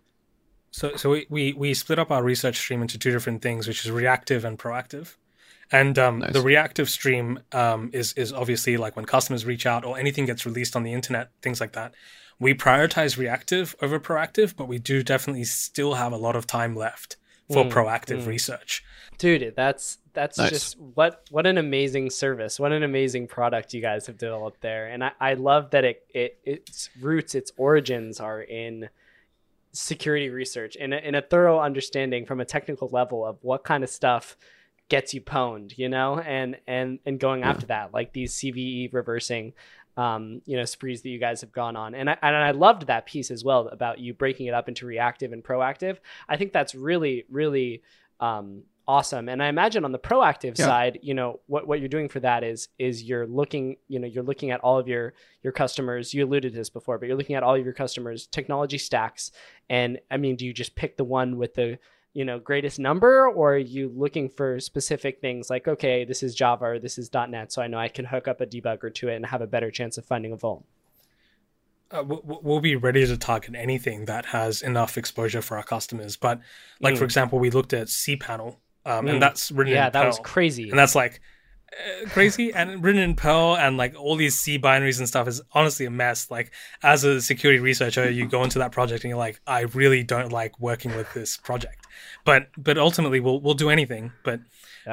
[0.71, 3.85] So, so we, we, we split up our research stream into two different things, which
[3.85, 5.15] is reactive and proactive.
[5.71, 6.33] And um, Nice.
[6.33, 10.45] the reactive stream um, is is obviously like when customers reach out or anything gets
[10.45, 11.93] released on the internet, things like that.
[12.39, 16.75] We prioritize reactive over proactive, but we do definitely still have a lot of time
[16.75, 17.17] left
[17.51, 18.27] for Mm, proactive mm.
[18.27, 18.83] research.
[19.19, 20.49] dude that's that's Nice.
[20.49, 24.87] just what what an amazing service what an amazing product you guys have developed there
[24.87, 28.89] and i, I love that it, it its roots its origins are in
[29.73, 33.83] security research in a, in a thorough understanding from a technical level of what kind
[33.83, 34.35] of stuff
[34.89, 37.49] gets you pwned you know and and and going Yeah.
[37.49, 39.53] after that like these cve reversing
[39.97, 41.95] um, you know sprees that you guys have gone on.
[41.95, 44.85] And I, and I loved that piece as well about you breaking it up into
[44.85, 45.99] reactive and proactive.
[46.27, 47.81] I think that's really really
[48.19, 49.29] um, awesome.
[49.29, 50.65] And i imagine on the proactive Yeah.
[50.65, 54.05] side you know what, what you're doing for that is is you're looking you know
[54.07, 56.13] you're looking at all of your your customers.
[56.13, 59.31] You alluded to this before but you're looking at all of your customers technology stacks.
[59.69, 61.79] And i mean do you just pick the one with the
[62.15, 66.33] you know greatest number or are you looking for specific things like okay this is
[66.33, 69.09] java or this is net so i know i can hook up a debugger to
[69.09, 70.63] it and have a better chance of finding a vuln
[71.91, 76.17] Uh, we'll be ready to target anything that has enough exposure for our customers.
[76.17, 76.39] But
[76.81, 77.11] like, for Mm.
[77.11, 79.09] example, we looked at cPanel, um, Mm.
[79.11, 81.21] and that's written yeah that was crazy and that's like
[81.71, 85.41] uh, crazy and written in Perl and like all these C binaries and stuff is
[85.51, 86.31] honestly a mess.
[86.31, 86.51] Like
[86.81, 90.31] as a security researcher, you go into that project and you're like, I really don't
[90.31, 91.84] like working with this project.
[92.23, 94.11] But but ultimately, we'll we'll do anything.
[94.23, 94.39] But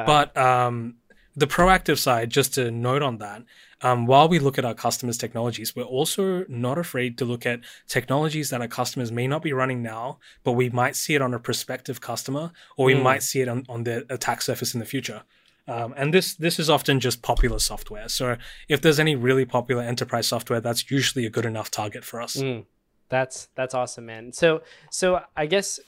[0.06, 0.96] but um,
[1.36, 3.42] the proactive side, just to note on that,
[3.80, 7.60] um, while we look at our customers' technologies, we're also not afraid to look at
[7.88, 11.34] technologies that our customers may not be running now, but we might see it on
[11.34, 13.02] a prospective customer, or we Mm.
[13.02, 15.22] might see it on, on the attack surface in the future.
[15.68, 18.08] Um, and this this is often just popular software.
[18.08, 18.36] So
[18.68, 22.36] if there's any really popular enterprise software, that's usually a good enough target for us.
[22.36, 22.66] Mm,
[23.08, 24.32] that's that's awesome, man.
[24.32, 25.78] So so I guess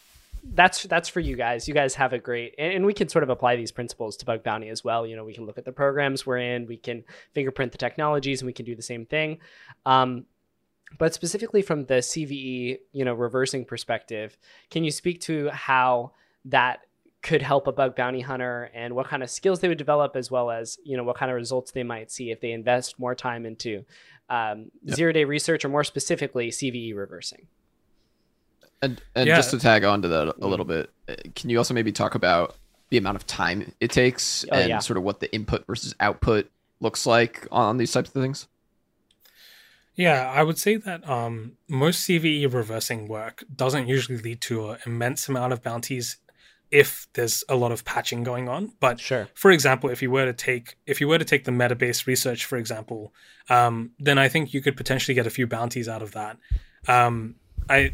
[0.52, 1.66] that's that's for you guys.
[1.66, 4.24] You guys have a great, and, and we can sort of apply these principles to
[4.24, 5.07] Bug Bounty as well.
[5.07, 8.40] You know, we can look at the programs we're in, we can fingerprint the technologies,
[8.40, 9.38] and we can do the same thing.
[9.87, 10.26] Um,
[10.98, 14.37] but specifically from the CVE, you know, reversing perspective,
[14.70, 16.12] can you speak to how
[16.44, 16.80] that
[17.22, 20.30] could help a bug bounty hunter and what kind of skills they would develop as
[20.30, 23.14] well as you know what kind of results they might see if they invest more
[23.14, 23.83] time into
[24.28, 24.96] um, Yep.
[24.96, 27.46] zero day research or more specifically cve reversing
[28.85, 29.37] And and Yeah.
[29.37, 32.14] just to tag on to that a little bit, uh, can you also maybe talk
[32.14, 32.57] about
[32.90, 34.79] the amount of time it takes Oh, and yeah.
[34.79, 38.47] sort of what the input versus output looks like on these types of things?
[39.97, 44.79] Yeah, I would say that um, most CVE reversing work doesn't usually lead to an
[44.87, 46.16] immense amount of bounties
[46.73, 48.73] if there's a lot of patching going on.
[48.81, 49.29] But Sure.
[49.35, 52.44] for example, if you were to take if you were to take the Metabase research,
[52.44, 53.14] for example,
[53.49, 56.38] um, then I think you could potentially get a few bounties out of that.
[56.88, 57.37] Um,
[57.70, 57.92] I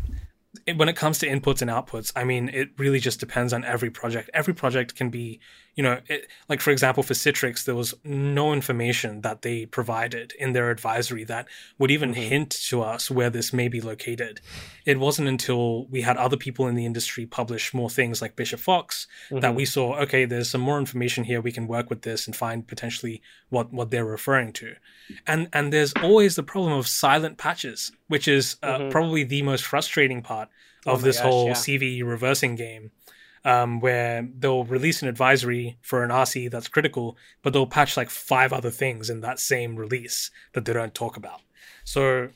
[0.75, 3.91] when it comes to inputs and outputs, I mean, it really just depends on every
[3.91, 4.31] project.
[4.35, 5.41] Every project can be,
[5.75, 10.33] you know, it, like for example, for Citrix, there was no information that they provided
[10.39, 11.47] in their advisory that
[11.79, 12.23] would even mm-hmm.
[12.23, 14.41] hint to us where this may be located.
[14.85, 18.61] It wasn't until we had other people in the industry publish more things like Bishop
[18.61, 19.69] Fox that we mm-hmm.
[19.69, 21.41] saw, okay, there's some more information here.
[21.41, 24.75] We can work with this and find potentially what, what they're referring to.
[25.27, 28.91] And, and there's always the problem of silent patches, which is uh, mm-hmm.
[28.91, 30.49] probably the most frustrating part
[30.87, 31.53] Oh of my this gosh, whole yeah.
[31.53, 32.91] CVE reversing game,
[33.45, 38.11] um, where they'll release an advisory for an RC that's critical, but they'll patch like
[38.11, 41.41] five other things in that same release that they don't talk about.
[41.85, 42.29] So,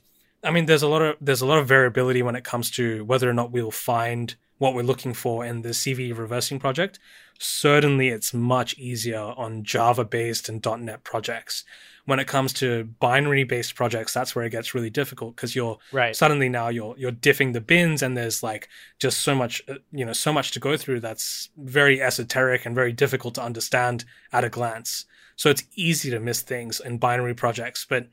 [0.43, 3.05] I mean, there's a lot of there's a lot of variability when it comes to
[3.05, 6.99] whether or not we'll find what we're looking for in the CVE reversing project.
[7.38, 11.64] Certainly, it's much easier on Java-based and .NET projects.
[12.07, 16.14] When it comes to binary-based projects, that's where it gets really difficult because you're Right.
[16.14, 20.05] suddenly now you're you're diffing the bins and there's like just so much uh, you
[20.05, 24.45] know so much to go through that's very esoteric and very difficult to understand at
[24.45, 28.07] a glance so it's easy to miss things in binary projects but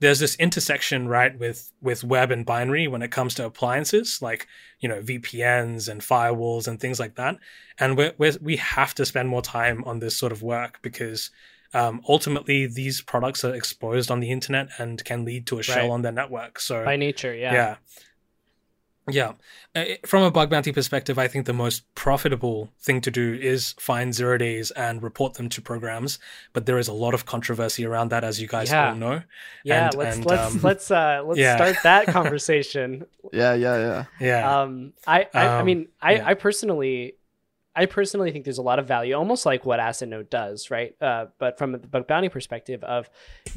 [0.00, 4.46] there's this intersection right with with web and binary when it comes to appliances like
[4.80, 7.36] you know vpns and firewalls and things like that
[7.78, 11.30] and we we we have to spend more time on this sort of work because
[11.72, 15.84] um, ultimately these products are exposed on the internet and can lead to a shell
[15.84, 15.90] Right.
[15.90, 17.52] on their network so By nature, yeah.
[17.52, 17.76] yeah.
[19.12, 19.32] Yeah.
[19.74, 23.72] Uh, From a bug bounty perspective, I think the most profitable thing to do is
[23.78, 26.18] find zero days and report them to programs.
[26.52, 28.88] But there is a lot of controversy around that, as you guys Yeah.
[28.90, 29.22] all know.
[29.64, 31.56] Yeah, And- let's and, let's um, let's uh let's yeah.
[31.56, 33.06] start that conversation.
[33.32, 34.04] Yeah, yeah, yeah.
[34.20, 34.60] Yeah.
[34.62, 36.26] um I I, I Um, mean I yeah.
[36.26, 37.14] I personally
[37.76, 41.00] I personally think there's a lot of value, almost like what Assetnote does, right?
[41.00, 43.08] Uh, but from the bug bounty perspective of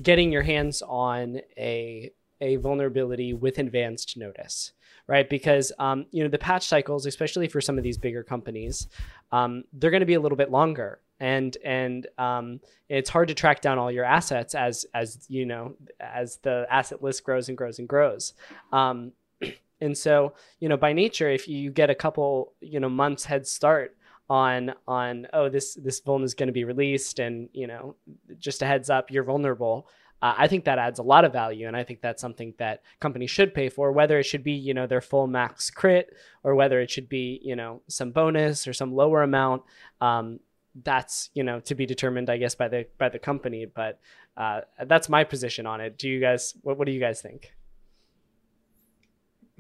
[0.02, 4.74] getting your hands on a a vulnerability with advanced notice,
[5.08, 5.30] right?
[5.30, 8.88] Because um, you know the patch cycles, especially for some of these bigger companies,
[9.32, 13.34] um, they're going to be a little bit longer, and and um, it's hard to
[13.34, 17.58] track down all your assets as as you know as the asset list grows and
[17.58, 18.34] grows and grows.
[18.72, 19.12] Um,
[19.82, 23.46] and so you know by nature if you get a couple you know months head
[23.48, 23.96] start
[24.30, 27.96] on on oh this this vuln is going to be released and you know
[28.40, 29.88] just a heads up you're vulnerable
[30.24, 32.82] uh, i think that adds a lot of value and i think that's something that
[33.00, 36.10] companies should pay for whether it should be you know their full max crit
[36.44, 39.62] or whether it should be you know some bonus or some lower amount.
[40.02, 40.40] Um,
[40.84, 44.00] that's you know to be determined i guess by the by the company but
[44.38, 45.98] uh, that's my position on it.
[45.98, 47.54] Do you guys what, what do you guys think?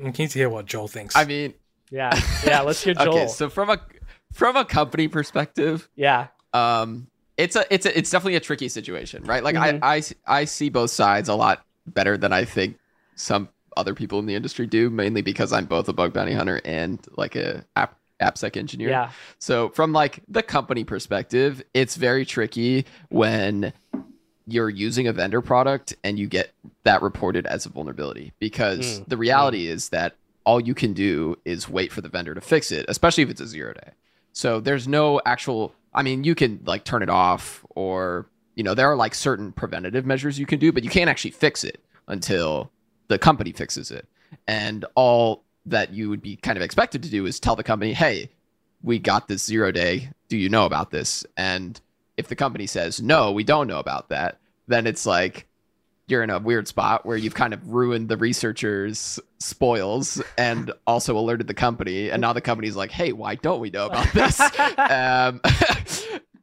[0.04, 1.16] I'm keen to hear what Joel thinks.
[1.16, 1.54] I mean,
[1.92, 2.20] yeah.
[2.46, 3.10] Yeah let's hear joel.
[3.10, 3.80] okay, so from a
[4.34, 6.28] from a company perspective, yeah.
[6.54, 9.44] um, it's a it's a it's definitely a tricky situation, right?
[9.44, 9.80] Like Mhm.
[9.82, 12.78] I, I I see both sides a lot better than I think
[13.16, 16.62] some other people in the industry do, mainly because I'm both a bug bounty hunter
[16.64, 18.90] and like a app AppSec engineer.
[18.90, 23.74] yeah So from like the company perspective, it's very tricky when
[24.46, 26.52] you're using a vendor product and you get
[26.84, 30.16] that reported as a vulnerability because Mm, the reality is that
[30.46, 33.40] all you can do is wait for the vendor to fix it, especially if it's
[33.42, 33.92] a zero day.
[34.34, 38.74] So there's no actual I mean, you can like turn it off or you know,
[38.74, 41.84] there are like certain preventative measures you can do, but you can't actually fix it
[42.08, 42.72] until
[43.08, 44.08] the company fixes it.
[44.48, 47.94] And all that you would be kind of expected to do is tell the company,
[47.94, 48.30] "Hey,
[48.82, 50.10] we got this zero day.
[50.28, 51.80] Do you know about this?" And
[52.18, 55.48] if the company says, "No, we don't know about that," then it's like
[56.08, 61.18] you're in a weird spot where you've kind of ruined the researchers' spoils and also
[61.18, 62.10] alerted the company.
[62.10, 64.40] And now the company's like, "Hey, why don't we know about this?"
[64.78, 65.40] um,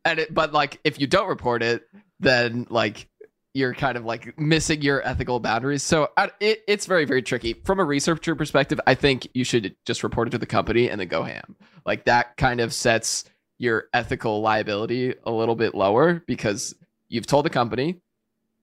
[0.05, 1.89] and it, but like if you don't report it,
[2.21, 3.09] then like
[3.53, 5.83] you're kind of like missing your ethical boundaries.
[5.83, 6.09] So
[6.41, 7.55] it, it's very, very tricky.
[7.55, 11.01] From a researcher perspective, I think you should just report it to the company and
[11.01, 11.57] then go ham.
[11.85, 13.25] Like that kind of sets
[13.59, 16.75] your ethical liability a little bit lower because
[17.09, 18.01] you've told the company.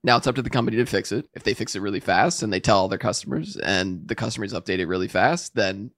[0.02, 1.28] Now it's up to the company to fix it.
[1.34, 4.54] If they fix it really fast and they tell all their customers and the customers
[4.54, 5.90] update it really fast, then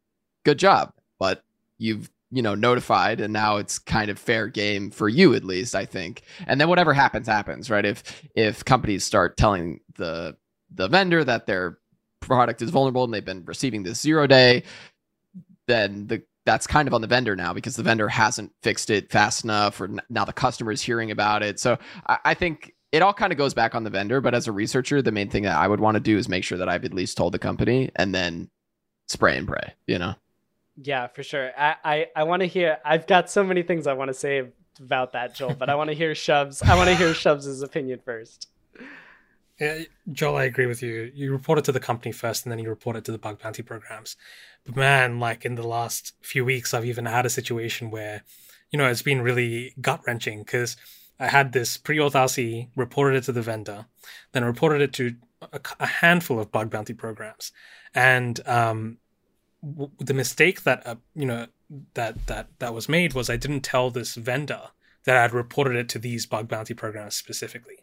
[0.44, 0.92] good job.
[1.18, 1.44] But
[1.78, 5.74] you've you know notified and now it's kind of fair game for you at least
[5.74, 10.36] i think and then whatever happens happens right if if companies start telling the
[10.72, 11.78] the vendor that their
[12.20, 14.62] product is vulnerable and they've been receiving this zero day
[15.66, 19.10] then the that's kind of on the vendor now because the vendor hasn't fixed it
[19.10, 21.60] fast enough, or n- now the customer is hearing about it.
[21.60, 24.20] So I, I think it all kind of goes back on the vendor.
[24.20, 26.44] But as a researcher, the main thing that I would want to do is make
[26.44, 28.50] sure that I've at least told the company and then
[29.08, 29.74] spray and pray.
[29.86, 30.14] You know.
[30.82, 31.50] Yeah, for sure.
[31.56, 32.78] I I, I want to hear.
[32.84, 34.48] I've got so many things I want to say
[34.80, 36.66] about that, Joel, but I want to hear Shubs.
[36.66, 38.48] I want to hear Shubs' opinion first.
[39.60, 41.12] Yeah, Joel, I agree with you.
[41.14, 43.42] You report it to the company first, and then you report it to the bug
[43.42, 44.16] bounty programs.
[44.64, 48.22] But man, like in the last few weeks, I've even had a situation where,
[48.70, 50.78] you know, it's been really gut wrenching because
[51.18, 53.84] I had this pre-auth RC, reported it to the vendor,
[54.32, 55.14] then reported it to
[55.52, 57.52] a, a handful of bug bounty programs,
[57.94, 58.96] and um,
[59.62, 61.46] w- the mistake that uh, you know
[61.94, 64.68] that that that was made was I didn't tell this vendor
[65.04, 67.76] that I had reported it to these bug bounty programs specifically.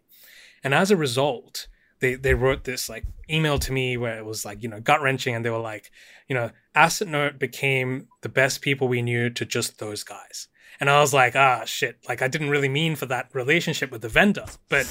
[0.63, 1.67] And as a result,
[1.99, 5.01] they they wrote this like email to me where it was like you know gut
[5.01, 5.91] wrenching, and they were like,
[6.27, 10.47] you know, Assetnote became the best people we knew to just those guys,
[10.79, 14.01] and I was like, ah shit, like I didn't really mean for that relationship with
[14.01, 14.85] the vendor, but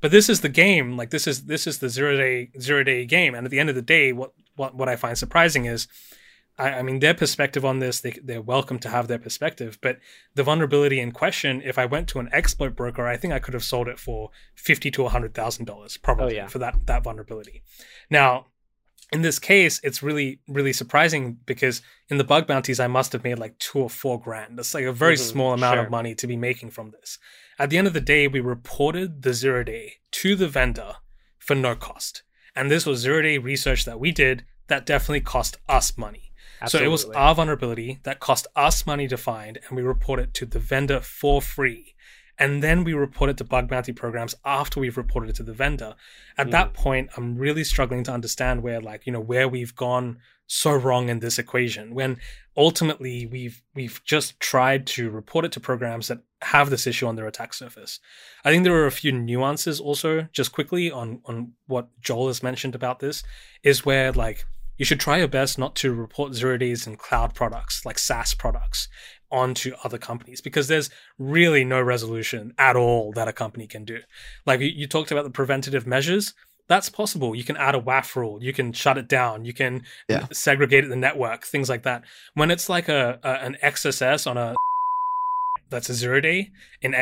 [0.00, 3.04] but this is the game, like this is this is the zero day zero day
[3.04, 5.86] game, and at the end of the day, what what what I find surprising is
[6.58, 9.78] I, I, mean, their perspective on this, they, they're welcome to have their perspective.
[9.80, 9.98] But
[10.34, 13.54] the vulnerability in question, if I went to an exploit broker, I think I could
[13.54, 16.46] have sold it for fifty to hundred thousand dollars, probably oh, yeah.
[16.48, 17.62] for that that vulnerability.
[18.10, 18.46] Now,
[19.12, 23.24] in this case, it's really really surprising because in the bug bounties, I must have
[23.24, 24.58] made like two or four grand.
[24.58, 25.84] That's like a very mm-hmm, small amount sure.
[25.84, 27.18] of money to be making from this.
[27.58, 30.96] At the end of the day, we reported the zero day to the vendor
[31.38, 32.22] for no cost.
[32.54, 36.27] And this was zero day research that we did that definitely cost us money.
[36.60, 36.84] Absolutely.
[36.84, 40.34] So it was our vulnerability that cost us money to find, and we report it
[40.34, 41.94] to the vendor for free.
[42.40, 45.52] And then we report it to bug bounty programs after we've reported it to the
[45.52, 45.96] vendor.
[46.36, 46.50] At mm.
[46.52, 50.72] that point, I'm really struggling to understand where, like, you know, where we've gone so
[50.72, 52.16] wrong in this equation when
[52.56, 57.16] ultimately we've we've just tried to report it to programs that have this issue on
[57.16, 58.00] their attack surface.
[58.44, 62.42] I think there are a few nuances also just quickly on on what Joel has
[62.42, 63.22] mentioned about this
[63.62, 64.46] is where like
[64.78, 68.32] you should try your best not to report zero days in cloud products like SaaS
[68.32, 68.88] products
[69.30, 74.00] onto other companies because there's really no resolution at all that a company can do.
[74.46, 76.32] Like you, you talked about the preventative measures.
[76.68, 77.34] That's possible.
[77.34, 78.42] You can add a WAF rule.
[78.42, 79.44] You can shut it down.
[79.44, 80.26] You can yeah.
[80.32, 82.04] segregate the network, things like that.
[82.34, 84.54] When it's like a, a an XSS on a
[85.70, 86.50] that's a zero day
[86.82, 86.94] in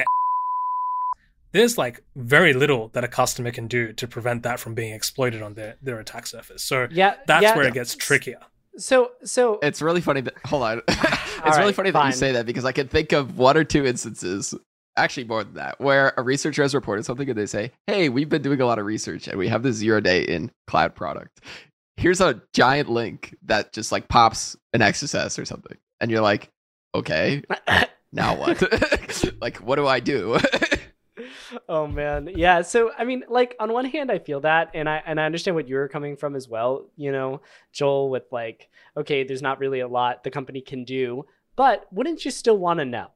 [1.57, 5.43] there's like very little that a customer can do to prevent that from being exploited
[5.43, 6.63] on their, their attack surface.
[6.63, 8.41] So yeah, that's yeah, where it gets trickier.
[8.79, 10.83] So so it's really funny that hold on.
[10.89, 11.03] it's
[11.43, 12.11] right, really funny fine.
[12.11, 14.55] that you say that because I can think of one or two instances,
[14.99, 18.29] actually more than that, where a researcher has reported something and they say, Hey, we've
[18.29, 21.41] been doing a lot of research and we have this zero day in cloud product.
[21.97, 25.79] Here's a giant link that just like pops an XSS or something.
[26.01, 26.51] And you're like,
[26.95, 27.43] Okay,
[28.13, 28.63] now what?
[29.41, 30.39] like what do I do?
[31.69, 32.31] oh man.
[32.35, 35.25] Yeah so i mean like on one hand i feel that and i and i
[35.25, 37.41] understand what you're coming from as well you know
[37.73, 41.25] joel with like okay there's not really a lot the company can do
[41.57, 43.09] but wouldn't you still want to know?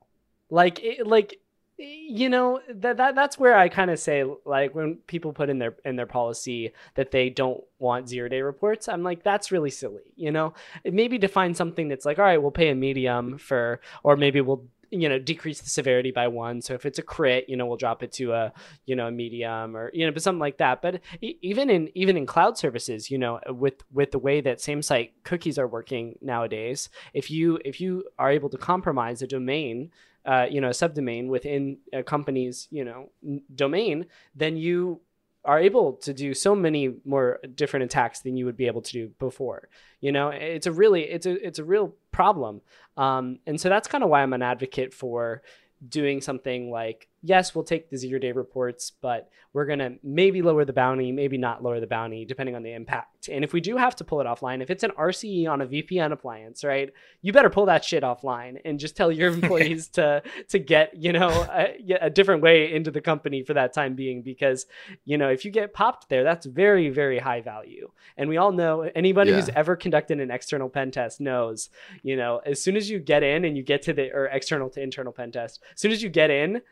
[0.48, 1.38] Like it, like
[1.78, 5.58] you know that, that that's where i kind of say like when people put in
[5.58, 9.70] their in their policy that they don't want zero day reports i'm like that's really
[9.70, 10.52] silly you know?
[10.84, 14.66] Maybe define something that's like all right we'll pay a medium for or maybe we'll
[14.90, 16.60] you know decrease the severity by one.
[16.62, 18.52] So if it's a crit you know we'll drop it to a
[18.86, 20.82] you know a medium or you know but something like that.
[20.82, 24.82] But even in even in cloud services you know with with the way that same
[24.82, 29.90] site cookies are working nowadays if you if you are able to compromise a domain
[30.26, 33.10] uh, you know a subdomain within a company's you know
[33.54, 35.00] domain then you
[35.44, 38.92] are able to do so many more different attacks than you would be able to
[38.92, 39.68] do before.
[40.00, 42.60] You know, it's a really it's a it's a real problem.
[42.96, 45.42] Um, and so that's kind of why I'm an advocate for
[45.86, 50.42] doing something like yes, we'll take the zero day reports, but we're going to maybe
[50.42, 53.28] lower the bounty, maybe not lower the bounty, depending on the impact.
[53.28, 55.66] And if we do have to pull it offline, if it's an RCE on a
[55.66, 60.22] VPN appliance, right, you better pull that shit offline and just tell your employees to
[60.48, 64.22] to get you know a, a, different way into the company for that time being,
[64.22, 64.66] because
[65.04, 67.90] you know if you get popped there, that's very very high value.
[68.16, 69.36] And we all know anybody yeah.
[69.36, 71.70] who's ever conducted an external pen test knows,
[72.02, 74.70] you know, as soon as you get in and you get to the or external
[74.70, 76.62] to internal pen test, as soon as you get in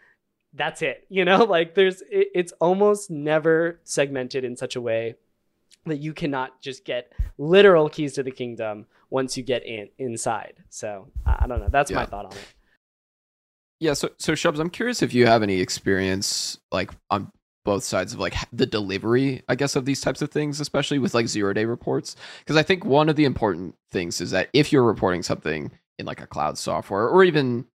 [0.54, 1.44] that's it you know?
[1.48, 5.14] Like there's it, it's almost never segmented in such a way
[5.86, 10.54] that you cannot just get literal keys to the kingdom once you get in inside.
[10.68, 11.68] So i don't know.
[11.70, 11.98] That's yeah.
[11.98, 12.54] my thought on it.
[13.80, 17.30] Yeah so so shubs i'm curious if you have any experience like on
[17.64, 21.14] both sides of like the delivery i guess of these types of things especially with
[21.14, 22.16] like zero day reports?
[22.40, 26.06] Because i think one of the important things is that if you're reporting something in
[26.06, 27.66] like a cloud software or even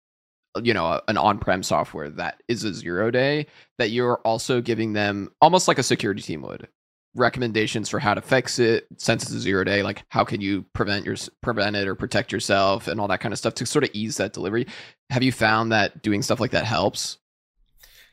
[0.61, 3.47] you know an on-prem software that is a zero day
[3.77, 6.67] that you're also giving them almost like a security team would.
[7.15, 10.65] Recommendations for how to fix it since it's a zero day like how can you
[10.73, 13.83] prevent your prevent it or protect yourself and all that kind of stuff to sort
[13.83, 14.67] of ease that delivery.
[15.09, 17.17] Have you found that doing stuff like that helps?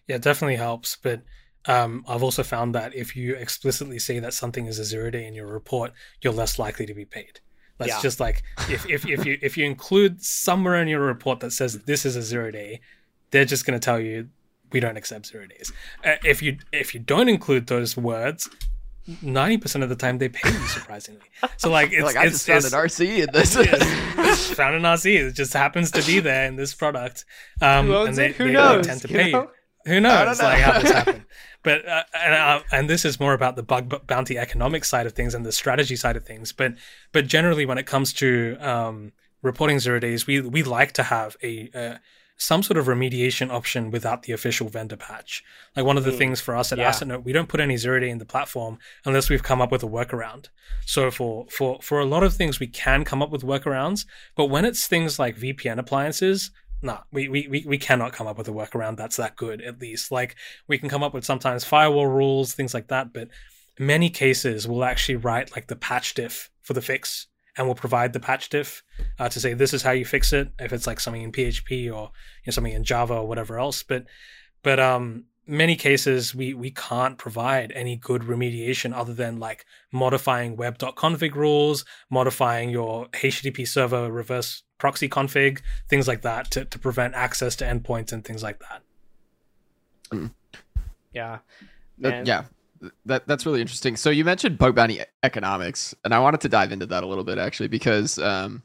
[0.06, 1.22] Yeah it definitely helps but
[1.66, 5.26] um, I've also found that if you explicitly say that something is a zero day
[5.26, 7.40] in your report, you're less likely to be paid.
[7.80, 8.00] That's yeah.
[8.02, 11.78] just like if, if, if you if you include somewhere in your report that says
[11.84, 12.80] this is a zero day,
[13.30, 14.28] they're just going to tell you
[14.70, 15.72] we don't accept zero days.
[16.04, 18.50] Uh, if you if you don't include those words,
[19.22, 21.22] ninety percent of the time they pay you surprisingly.
[21.56, 23.56] So like it's like I it's, just found an RC in this.
[23.56, 25.28] it's, found an RC.
[25.28, 27.24] It just happens to be there in this product.
[27.62, 28.36] Um, Who owns and they, it?
[28.36, 28.86] Who they knows?
[28.86, 29.32] tend to pay.
[29.32, 29.50] Know?
[29.86, 30.38] Who knows?
[30.38, 30.44] Know.
[30.44, 31.24] Like how this happened.
[31.62, 35.12] But uh, and, uh, and this is more about the bug bounty economic side of
[35.12, 36.52] things and the strategy side of things.
[36.52, 36.74] But
[37.12, 39.12] but generally, when it comes to um,
[39.42, 42.00] reporting zero days, we we like to have a, a
[42.40, 45.44] some sort of remediation option without the official vendor patch.
[45.76, 46.16] Like one of the mm.
[46.16, 46.90] things for us at yeah.
[46.90, 49.82] Assetnote, we don't put any zero day in the platform unless we've come up with
[49.82, 50.46] a workaround.
[50.86, 54.46] So for for for a lot of things, we can come up with workarounds, but
[54.46, 56.50] when it's things like VPN appliances,
[56.82, 60.10] no, we, we, we cannot come up with a workaround that's that good, at least.
[60.10, 63.28] Like, we can come up with sometimes firewall rules, things like that, but
[63.80, 68.12] many cases we'll actually write like the patch diff for the fix and we'll provide
[68.12, 68.82] the patch diff
[69.18, 71.70] uh, to say this is how you fix it if it's like something in php
[71.86, 72.10] or
[72.42, 74.04] you know, something in java or whatever else but
[74.62, 80.56] but um many cases we we can't provide any good remediation other than like modifying
[80.56, 87.14] web.config rules modifying your http server reverse proxy config, things like that to, to prevent
[87.14, 88.82] access to endpoints and things like that.
[90.10, 90.32] Mm.
[91.12, 91.38] Yeah.
[91.98, 92.44] That, yeah.
[93.04, 93.94] That that's really interesting.
[93.94, 97.24] So you mentioned bug bounty economics, and I wanted to dive into that a little
[97.24, 98.62] bit actually because um,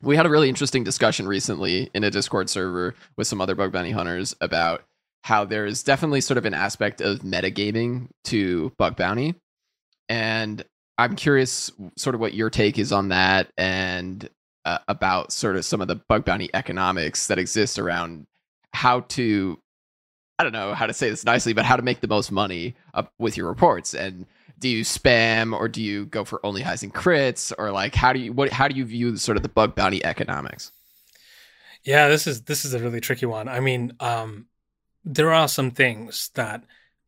[0.00, 3.70] we had a really interesting discussion recently in a Discord server with some other bug
[3.70, 4.82] bounty hunters about
[5.22, 9.34] how there is definitely sort of an aspect of metagaming to bug bounty,
[10.08, 10.64] and
[10.98, 14.28] I'm curious, sort of what your take is on that, and
[14.64, 18.26] uh, about sort of some of the bug bounty economics that exist around
[18.72, 19.58] how to
[20.38, 22.74] I don't know how to say this nicely, but how to make the most money
[23.18, 23.92] with your reports.
[23.92, 24.24] And
[24.58, 28.14] do you spam or do you go for only highs and crits or like how
[28.14, 30.72] do you what how do you view sort of the bug bounty economics?
[31.84, 33.48] Yeah, this is this is a really tricky one.
[33.48, 34.46] I mean, um,
[35.04, 36.64] there are some things that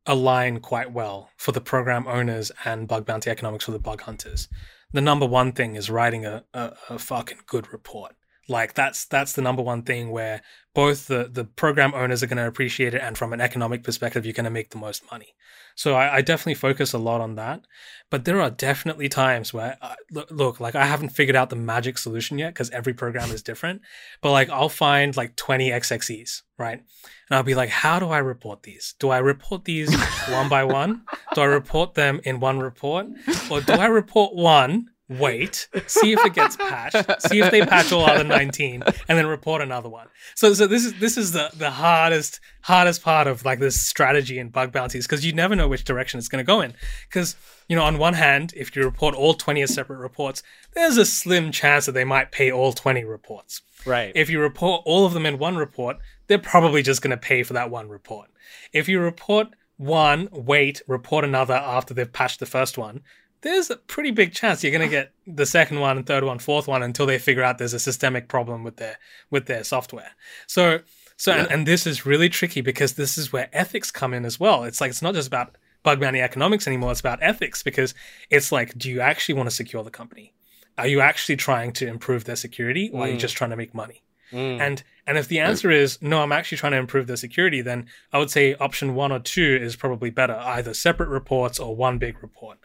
[0.06, 4.48] align quite well for the program owners and bug bounty economics for the bug hunters
[4.92, 8.14] the number one thing is writing a, a, a fucking good report.
[8.48, 10.42] Like that's that's the number one thing where
[10.74, 14.26] both the the program owners are going to appreciate it, and from an economic perspective,
[14.26, 15.34] you're going to make the most money.
[15.74, 17.62] So I, I, definitely focus a lot on that.
[18.10, 21.50] But there are definitely times where uh, I, look, look, like I haven't figured out
[21.50, 23.80] the magic solution yet because every program is different.
[24.20, 26.78] But like I'll find like 20 XXEs, right?
[26.78, 28.94] And I'll be like, how do I report these?
[28.98, 29.94] Do I report these
[30.28, 31.02] one by one?
[31.34, 33.06] Do I report them in one report,
[33.50, 34.88] or do I report one?
[35.18, 39.26] Wait, see if it gets patched, see if they patch all other 19, and then
[39.26, 40.08] report another one.
[40.34, 44.38] So so this is this is the the hardest hardest part of like this strategy
[44.38, 46.74] in bug bounties because you never know which direction it's going to go in.
[47.08, 47.36] Because
[47.68, 50.42] you know, on one hand, if you report all 20 as separate reports,
[50.74, 53.62] there's a slim chance that they might pay all 20 reports.
[53.86, 54.12] Right.
[54.14, 55.96] If you report all of them in one report,
[56.26, 58.28] they're probably just going to pay for that one report.
[58.72, 63.02] If you report one, wait, report another after they've patched the first one,
[63.42, 66.38] there's a pretty big chance you're going to get the second one and third one,
[66.38, 68.98] fourth one until they figure out there's a systemic problem with their
[69.30, 70.12] with their software.
[70.46, 70.80] So
[71.16, 71.42] so yeah.
[71.42, 74.64] and, and this is really tricky because this is where ethics come in as well.
[74.64, 76.92] It's like it's not just about bug bounty economics anymore.
[76.92, 77.94] It's about ethics because
[78.30, 80.32] it's like, do you actually want to secure the company?
[80.78, 83.04] Are you actually trying to improve their security, or mm.
[83.04, 83.20] are you mm.
[83.20, 84.02] just trying to make money?
[84.32, 84.60] Mm.
[84.60, 87.86] And and if the answer is no, I'm actually trying to improve their security, then
[88.12, 91.98] I would say option one or two is probably better, either separate reports or one
[91.98, 92.58] big report.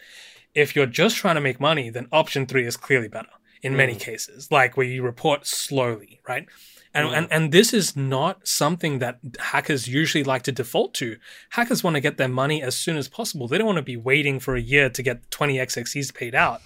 [0.57, 3.29] If you're just trying to make money, then option three is clearly better
[3.61, 3.77] in mm.
[3.77, 6.47] many cases, like where you report slowly, right?
[6.93, 7.17] And, mm.
[7.17, 11.17] and and this is not something that hackers usually like to default to.
[11.51, 13.47] Hackers want to get their money as soon as possible.
[13.47, 16.61] They don't want to be waiting for a year to get 20 XXEs paid out.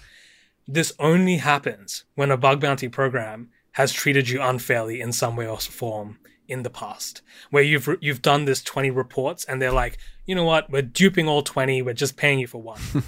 [0.66, 5.46] This only happens when a bug bounty program has treated you unfairly in some way
[5.46, 6.18] or form
[6.48, 10.44] in the past, where you've you've done this 20 reports and they're like, you know
[10.44, 12.80] what, we're duping all 20, we're just paying you for one.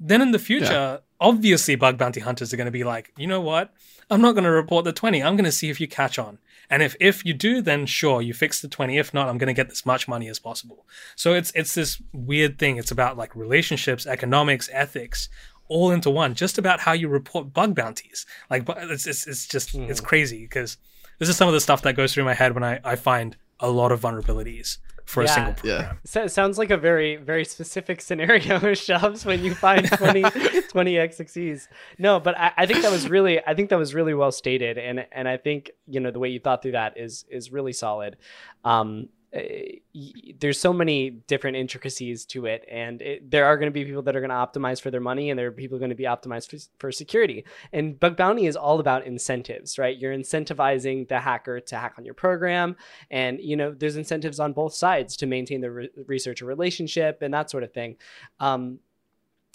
[0.00, 0.96] Then in the future, yeah.
[1.20, 3.72] obviously bug bounty hunters are going to be like, you know what?
[4.10, 5.22] I'm not going to report the 20.
[5.22, 6.38] I'm going to see if you catch on.
[6.70, 8.96] And if if you do, then sure, you fix the 20.
[8.96, 10.86] If not, I'm going to get as much money as possible.
[11.16, 12.76] So it's it's this weird thing.
[12.76, 15.28] It's about like relationships, economics, ethics,
[15.68, 16.34] all into one.
[16.34, 18.24] Just about how you report bug bounties.
[18.48, 19.90] Like it's it's, it's just mm.
[19.90, 20.76] it's crazy because
[21.18, 23.36] this is some of the stuff that goes through my head when I, I find
[23.58, 24.78] a lot of vulnerabilities
[25.10, 25.30] for Yeah.
[25.30, 25.76] a single Yeah.
[25.78, 25.98] program.
[26.04, 30.94] So, it sounds like a very, very specific scenario, Shubs, when you find 20, 20
[30.94, 31.68] XXEs.
[31.98, 34.78] No, but I, I think that was really, I think that was really well stated,
[34.78, 37.72] and and I think you know the way you thought through that is is really
[37.72, 38.16] solid.
[38.64, 43.72] Um, y- there's so many different intricacies to it, and it, there are going to
[43.72, 45.90] be people that are going to optimize for their money, and there are people going
[45.90, 47.44] to be optimized for, for security.
[47.72, 49.96] And bug bounty is all about incentives, right?
[49.96, 52.76] You're incentivizing the hacker to hack on your program,
[53.10, 57.32] and you know there's incentives on both sides to maintain the re- researcher relationship and
[57.34, 57.96] that sort of thing
[58.40, 58.78] um,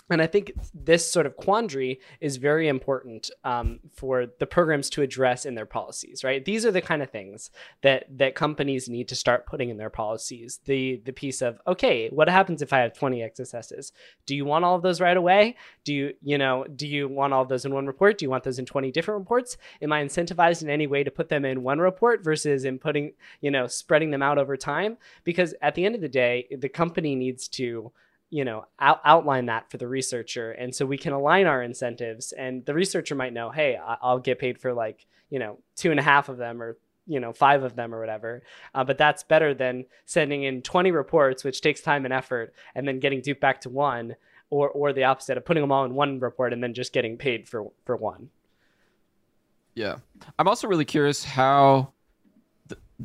[0.10, 5.02] and I think this sort of quandary is very important um, for the programs to
[5.02, 6.24] address in their policies.
[6.24, 6.44] Right?
[6.46, 7.50] These are the kind of things
[7.82, 10.60] that that companies need to start putting in their policies.
[10.66, 13.92] The the piece of okay, what happens if I have 20 XSSs?
[14.26, 15.56] Do you want all of those right away?
[15.84, 18.20] Do you you know do you want all of those in one report?
[18.20, 19.58] Do you want those in 20 different reports?
[19.82, 23.14] Am I incentivized in any way to put them in one report versus in putting
[23.42, 24.98] you know spreading them out over time?
[25.24, 27.92] Because at the end of the day, the company needs to
[28.30, 30.52] you know out- outline that for the researcher.
[30.52, 34.20] And so we can align our incentives and the researcher might know hey I- i'll
[34.20, 37.34] get paid for like you know two and a half of them or you know
[37.34, 38.42] five of them or whatever.
[38.74, 42.88] Uh, but that's better than sending in 20 reports which takes time and effort and
[42.88, 44.16] then getting duped back to one
[44.50, 47.18] or or the opposite of putting them all in one report and then just getting
[47.18, 48.30] paid for for one.
[49.76, 49.98] Yeah.
[50.40, 51.92] I'm also really curious how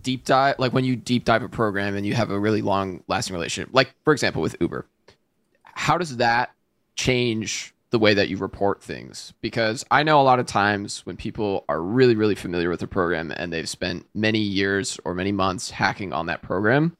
[0.00, 3.02] deep dive, like when you deep dive a program and you have a really long
[3.08, 4.86] lasting relationship, like for example with Uber,
[5.74, 6.54] how does that
[6.96, 9.32] change the way that you report things?
[9.40, 12.86] Because I know a lot of times when people are really, really familiar with a
[12.86, 16.96] program and they've spent many years or many months hacking on that program,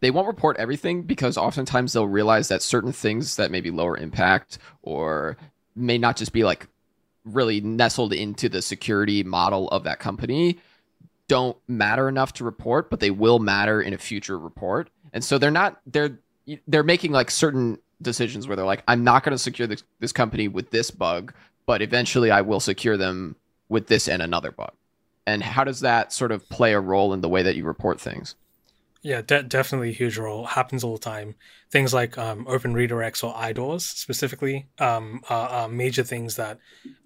[0.00, 3.96] they won't report everything because oftentimes they'll realize that certain things that may be lower
[3.96, 5.36] impact or
[5.74, 6.66] may not just be like
[7.24, 10.58] really nestled into the security model of that company
[11.28, 15.38] don't matter enough to report but they will matter in a future report and so
[15.38, 16.18] they're not they're
[16.66, 20.12] they're making like certain decisions where they're like i'm not going to secure this, this
[20.12, 21.32] company with this bug
[21.66, 23.36] but eventually i will secure them
[23.68, 24.72] with this and another bug
[25.26, 28.00] and how does that sort of play a role in the way that you report
[28.00, 28.34] things
[29.04, 30.46] Yeah, de- definitely a huge role.
[30.46, 31.34] Happens all the time.
[31.72, 36.58] Things like um, open redirects or IDORs specifically um, are, are major things that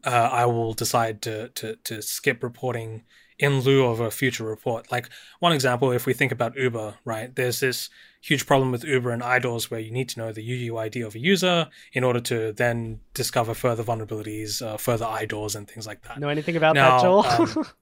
[0.04, 3.04] uh, I will decide to, to, to skip reporting
[3.38, 4.90] in lieu of a future report.
[4.90, 5.08] Like
[5.40, 7.34] one example, if we think about Uber, right?
[7.34, 11.06] There's this huge problem with Uber and IDORs where you need to know the UUID
[11.06, 15.86] of a user in order to then discover further vulnerabilities, uh, further IDORs, and things
[15.86, 16.18] like that.
[16.18, 17.66] know anything about Now, that joel um,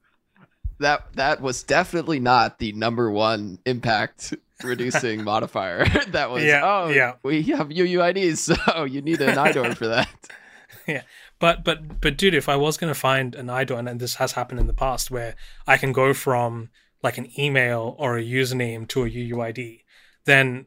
[0.80, 4.34] that that was definitely not the number one impact
[4.64, 7.14] reducing modifier that was Yeah, oh yeah.
[7.22, 11.04] we have uuids so you need an idor for that
[11.38, 14.60] But but but dude, if I was gonna find an IDOR, and this has happened
[14.60, 15.34] in the past, where
[15.66, 16.70] I can go from
[17.02, 19.82] like an email or a username to a UUID,
[20.24, 20.66] then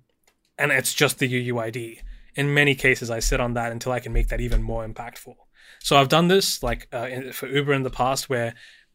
[0.58, 2.00] and it's just the UUID.
[2.36, 5.36] In many cases, I sit on that until I can make that even more impactful.
[5.80, 8.54] So I've done this like uh, in, for Uber in the past, where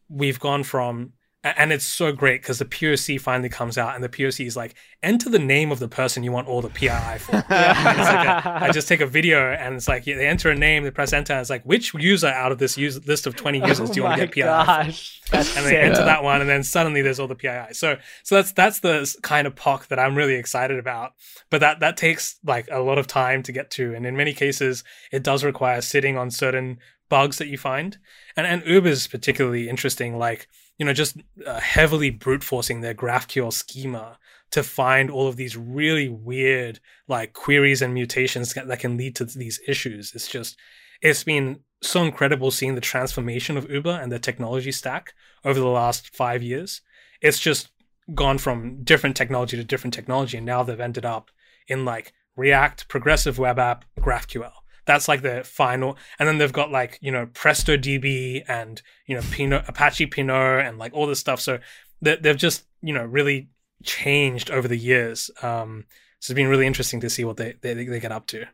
[0.09, 1.13] we've gone from
[1.43, 4.75] and it's so great because the POC finally comes out, and the POC is like,
[5.01, 7.33] enter the name of the person you want all the PII for.
[7.53, 10.83] Like a- I just take a video and it's like yeah, they enter a name,
[10.83, 13.59] they press enter, and it's like which user out of this use, list of twenty
[13.59, 14.41] users do you want to oh get PII?
[14.43, 14.47] for?
[14.47, 17.73] gosh And they enter that one, and then suddenly there's all the PII.
[17.73, 21.13] So so that's that's the kind of POC that I'm really excited about.
[21.49, 24.33] But that that takes like a lot of time to get to, and in many
[24.33, 26.77] cases it does require sitting on certain
[27.09, 27.97] bugs that you find.
[28.37, 30.47] And and Uber is particularly interesting, like
[30.77, 34.17] you know just uh, heavily brute forcing their GraphQL schema
[34.51, 39.15] to find all of these really weird like queries and mutations that that can lead
[39.15, 40.13] to these issues.
[40.13, 40.57] It's just
[41.01, 45.13] it's been so incredible seeing the transformation of Uber and their technology stack
[45.43, 46.81] over the last five years.
[47.21, 47.69] It's just
[48.13, 51.31] gone from different technology to different technology, and now they've ended up
[51.67, 54.51] in like React, progressive web app, GraphQL.
[54.85, 59.15] That's like the final, and then they've got like you know Presto DB and you
[59.15, 61.39] know Pinot, Apache Pinot, and like all this stuff.
[61.39, 61.59] So
[62.01, 63.49] they, they've just you know really
[63.83, 65.31] changed over the years.
[65.41, 65.85] Um,
[66.19, 68.45] so it's been really interesting to see what they they, they get up to.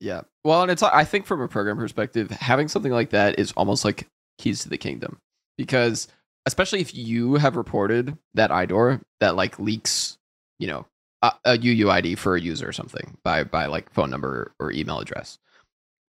[0.00, 3.52] yeah well and it's i think from a program perspective having something like that is
[3.56, 4.08] almost like
[4.38, 5.18] keys to the kingdom
[5.56, 6.08] because
[6.46, 10.18] especially if you have reported that idor that like leaks
[10.58, 10.86] you know
[11.22, 14.98] a, a uuid for a user or something by by like phone number or email
[14.98, 15.38] address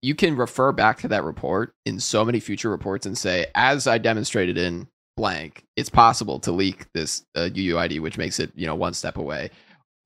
[0.03, 3.87] you can refer back to that report in so many future reports and say as
[3.87, 8.67] i demonstrated in blank it's possible to leak this uh, uuid which makes it you
[8.67, 9.51] know one step away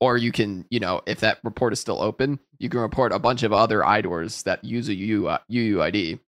[0.00, 3.18] or you can you know if that report is still open you can report a
[3.18, 6.18] bunch of other idors that use a uuid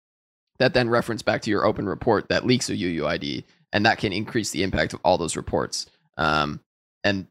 [0.58, 4.12] that then reference back to your open report that leaks a uuid and that can
[4.12, 5.86] increase the impact of all those reports.
[6.16, 6.60] Um,
[7.04, 7.26] and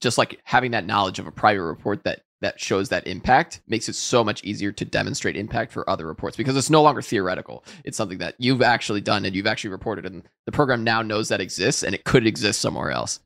[0.00, 3.88] just like having that knowledge of a private report that that shows that impact makes
[3.88, 7.64] it so much easier to demonstrate impact for other reports because it's no longer theoretical.
[7.84, 11.30] It's something that you've actually done and you've actually reported, and the program now knows
[11.30, 13.20] that exists and it could exist somewhere else.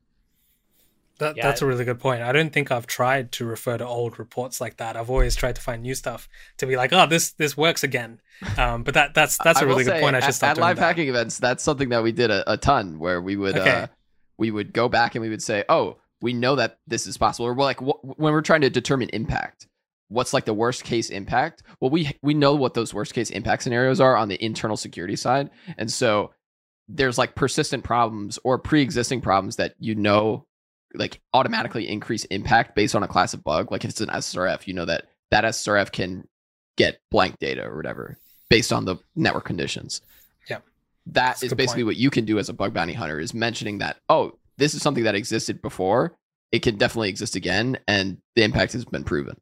[1.19, 1.43] That, yeah.
[1.45, 2.21] That's a really good point.
[2.21, 4.95] I don't think I've tried to refer to old reports like that.
[4.95, 8.21] I've always tried to find new stuff to be like, oh, this this works again.
[8.57, 10.15] Um, but that that's that's a really good point.
[10.15, 10.81] I should stop at live that.
[10.81, 11.37] hacking events.
[11.37, 13.69] That's something that we did a, a ton where we would okay.
[13.69, 13.87] uh,
[14.37, 17.47] we would go back and we would say, oh, we know that this is possible.
[17.47, 19.67] Or we're like wh- when we're trying to determine impact,
[20.09, 21.63] what's like the worst case impact?
[21.79, 25.15] Well, we we know what those worst case impact scenarios are on the internal security
[25.15, 26.31] side, and so
[26.87, 30.45] there's like persistent problems or pre-existing problems that you know
[30.95, 33.71] like automatically increase impact based on a class of bug.
[33.71, 36.27] Like if it's an SSRF, you know that that SSRF can
[36.77, 38.17] get blank data or whatever
[38.49, 40.01] based on the network conditions.
[40.49, 40.59] Yeah.
[41.07, 41.87] That is basically point.
[41.87, 44.81] what you can do as a bug bounty hunter is mentioning that, oh, this is
[44.81, 46.15] something that existed before.
[46.51, 49.39] It can definitely exist again, and the impact has been proven.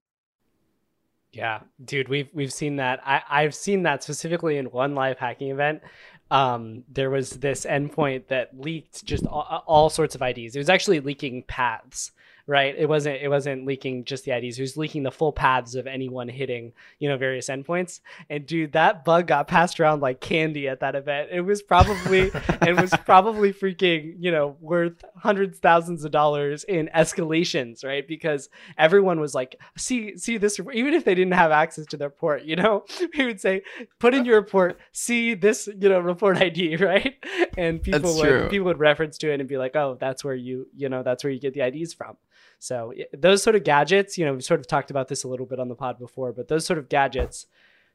[1.32, 3.02] Yeah, dude, we've we've seen that.
[3.06, 5.82] I, I've seen that specifically in one live hacking event
[6.30, 10.56] um, there was this endpoint that leaked just all, all, sorts of IDs.
[10.56, 12.12] It was actually leaking paths
[12.48, 12.74] right?
[12.78, 14.58] It wasn't it wasn't leaking just the IDs.
[14.58, 18.00] It was leaking the full paths of anyone hitting, you know, various endpoints.
[18.30, 21.30] And dude, that bug got passed around like candy at that event.
[21.32, 22.32] It was probably
[22.62, 28.08] it was probably freaking, you know, worth hundreds thousands of dollars in escalations, right?
[28.08, 32.10] Because everyone was like, see see this even if they didn't have access to their
[32.10, 32.86] port, you know,
[33.18, 33.62] we would say,
[34.00, 37.16] put in your report, see this, you know, report ID, right?
[37.58, 38.50] And people that's would true.
[38.50, 41.26] people would reference to it and be like, oh, that's where you, you know, that's
[41.26, 42.16] where you get the IDs from.
[42.60, 45.46] So those sort of gadgets, you know, we've sort of talked about this a little
[45.46, 47.46] bit on the pod before, but those sort of gadgets,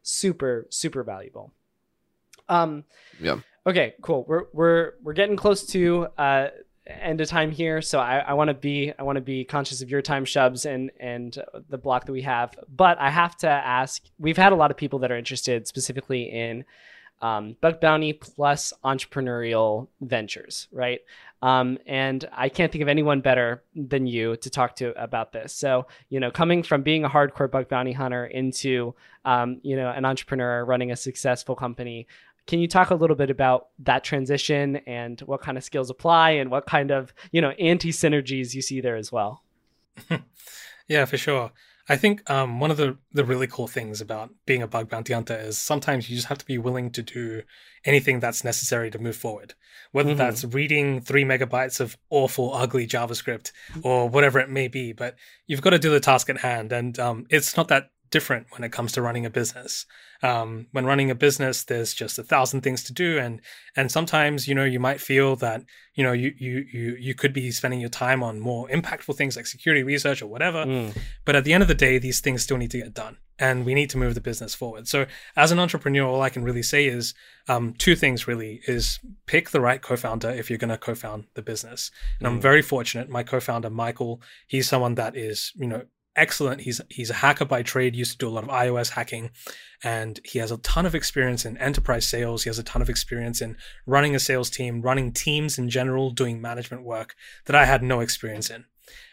[0.03, 1.53] super super valuable.
[2.49, 2.85] Um,
[3.21, 3.41] yeah.
[3.67, 4.25] Okay, cool.
[4.27, 6.49] We're we're we're getting close to uh,
[6.87, 9.83] end of time here, so I, I want to be I want to be conscious
[9.83, 11.37] of your time, Shubs, and and
[11.69, 12.55] the block that we have.
[12.69, 14.03] But I have to ask.
[14.19, 16.65] We've had a lot of people that are interested specifically in
[17.23, 21.01] um, bug bounty plus entrepreneurial ventures, right?
[21.41, 25.53] Um, and I can't think of anyone better than you to talk to about this.
[25.53, 28.95] So, you know, coming from being a hardcore bug bounty hunter into,
[29.25, 32.07] um, you know, an entrepreneur running a successful company,
[32.47, 36.31] can you talk a little bit about that transition and what kind of skills apply
[36.31, 39.43] and what kind of, you know, anti synergies you see there as well?
[40.89, 41.53] yeah, for sure.
[41.89, 45.13] I think um, one of the, the really cool things about being a bug bounty
[45.13, 47.43] hunter is sometimes you just have to be willing to do
[47.85, 49.55] anything that's necessary to move forward.
[49.91, 50.19] Whether mm-hmm.
[50.19, 53.51] that's reading three megabytes of awful, ugly JavaScript
[53.83, 55.17] or whatever it may be, but
[55.47, 56.73] you've got to do the task at hand.
[56.73, 59.87] And um, it's not that different when it comes to running a business.
[60.23, 63.41] Um, when running a business, there's just a thousand things to do, and
[63.75, 67.33] and sometimes you know you might feel that you know you you you you could
[67.33, 70.65] be spending your time on more impactful things like security research or whatever.
[70.65, 70.97] Mm.
[71.25, 73.67] But at the end of the day, these things still need to get done, and
[73.67, 74.87] we need to move the business forward.
[74.87, 77.15] So as an entrepreneur, all I can really say is
[77.49, 78.29] um, two things.
[78.29, 81.91] Really, is pick the right co-founder if you're going to co-found the business.
[82.21, 82.31] And mm.
[82.31, 83.09] I'm very fortunate.
[83.09, 85.83] My co-founder Michael, he's someone that is you know
[86.17, 86.63] excellent.
[86.63, 87.97] He's he's a hacker by trade.
[87.97, 89.31] Used to do a lot of iOS hacking,
[89.83, 92.45] and he has a ton of experience in enterprise sales.
[92.45, 93.57] He has a ton of experience in
[93.87, 97.15] running a sales team, running teams in general, doing management work
[97.47, 98.65] that I had no experience in.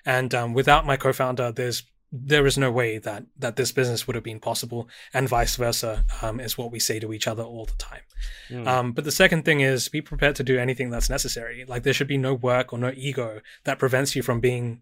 [0.06, 4.16] And um, without my co-founder, there's there is no way that that this business would
[4.16, 7.66] have been possible, and vice versa um, is what we say to each other all
[7.66, 8.02] the time.
[8.50, 8.68] Mm.
[8.68, 11.66] Um, but the second thing is be prepared to do anything that's necessary.
[11.66, 14.82] Like there should be no work or no ego that prevents you from being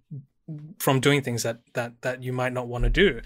[0.79, 3.21] from doing things that that that you might not want to do.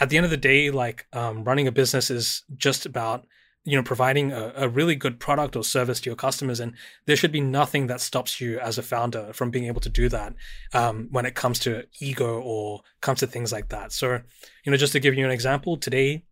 [0.00, 3.26] At the end of the day like um, running a business is just about
[3.64, 6.74] you know providing a, a, really good product or service to your customers and
[7.06, 10.08] there should be nothing that stops you as a founder from being able to do
[10.08, 10.34] that
[10.74, 13.92] um, when it comes to ego or comes to things like that.
[13.92, 14.20] So
[14.64, 16.24] you know just to give you an example today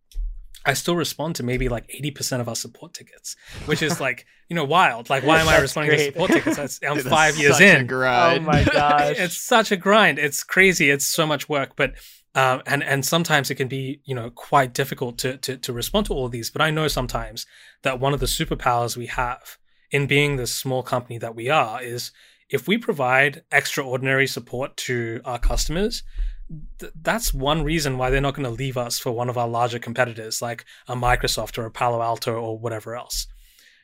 [0.65, 3.35] I still respond to maybe like 80% of our support tickets,
[3.65, 5.09] which is like, you know, wild.
[5.09, 5.97] Like, why am I responding great.
[5.97, 6.57] to support tickets?
[6.57, 7.91] That's, I'm Dude, five years in.
[7.91, 9.17] Oh my gosh.
[9.17, 10.19] it's such a grind.
[10.19, 10.89] It's crazy.
[10.89, 11.75] It's so much work.
[11.75, 11.95] But,
[12.35, 16.05] um, and, and sometimes it can be, you know, quite difficult to, to, to respond
[16.07, 16.49] to all of these.
[16.49, 17.45] But I know sometimes
[17.81, 19.57] that one of the superpowers we have
[19.91, 22.11] in being the small company that we are is
[22.49, 26.03] if we provide extraordinary support to our customers,
[26.79, 29.47] th- that's one reason why they're not going to leave us for one of our
[29.47, 33.27] larger competitors like a Microsoft or a Palo Alto or whatever else.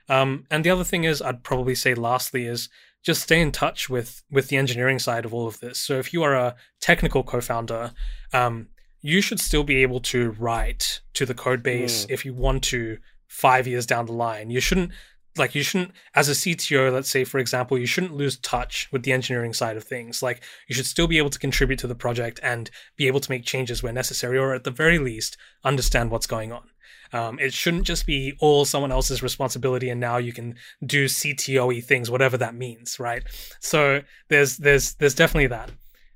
[0.07, 2.70] Um, and the other thing is, I'd probably say lastly is
[3.03, 5.80] just stay in touch with with the engineering side of all of this.
[5.80, 7.93] So if you are a technical co-founder,
[8.34, 8.68] um,
[9.01, 12.12] you should still be able to write to the code base mm.
[12.12, 12.97] if you want to
[13.28, 14.49] five years down the line.
[14.49, 14.91] You shouldn't
[15.40, 19.04] like you shouldn't as a cto let's say for example you shouldn't lose touch with
[19.04, 21.96] the engineering side of things like you should still be able to contribute to the
[21.96, 26.12] project and be able to make changes where necessary or at the very least understand
[26.12, 26.70] what's going on
[27.12, 31.84] um, it shouldn't just be all someone else's responsibility and now you can do ctoe
[31.84, 33.24] things whatever that means right
[33.60, 35.72] so there's there's there's definitely that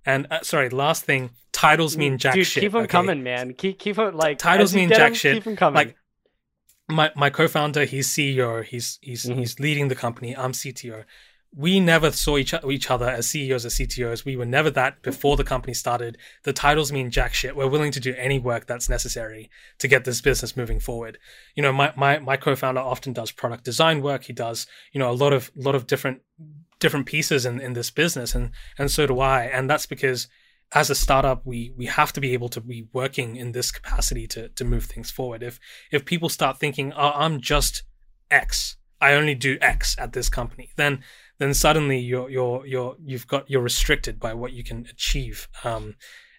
[0.05, 2.91] and uh, sorry last thing titles mean jack Dude, shit keep them okay?
[2.91, 3.53] coming, man.
[3.53, 5.33] Keep keep them like Titles mean jack jack 'em, shit.
[5.35, 5.75] Keep them coming.
[5.75, 5.95] Like
[6.89, 8.63] my my co-founder, he's CEO.
[8.63, 9.37] He's he's Mhm.
[9.37, 10.35] he's leading the company.
[10.35, 11.03] I'm CTO.
[11.55, 14.25] We never saw each, each other as CEOs or CTOs.
[14.25, 16.17] We were never that before the company started.
[16.45, 17.55] The titles mean jack shit.
[17.55, 21.19] We're willing to do any work that's necessary to get this business moving forward.
[21.53, 24.23] You know, my, my, my co-founder often does product design work.
[24.23, 26.21] He does, you know, a lot of, lot of different,
[26.79, 28.33] different pieces in, in this business.
[28.33, 29.43] And, and so do I.
[29.43, 30.27] And that's because
[30.73, 34.27] as a startup, we we have to be able to be working in this capacity
[34.27, 35.43] to to move things forward.
[35.43, 35.59] If
[35.91, 37.83] if people start thinking, oh, I'm just
[38.31, 41.03] X, I only do X at this company, then
[41.37, 45.47] then suddenly you're you're you're you've got you're restricted by what you can achieve.
[45.63, 45.95] Um,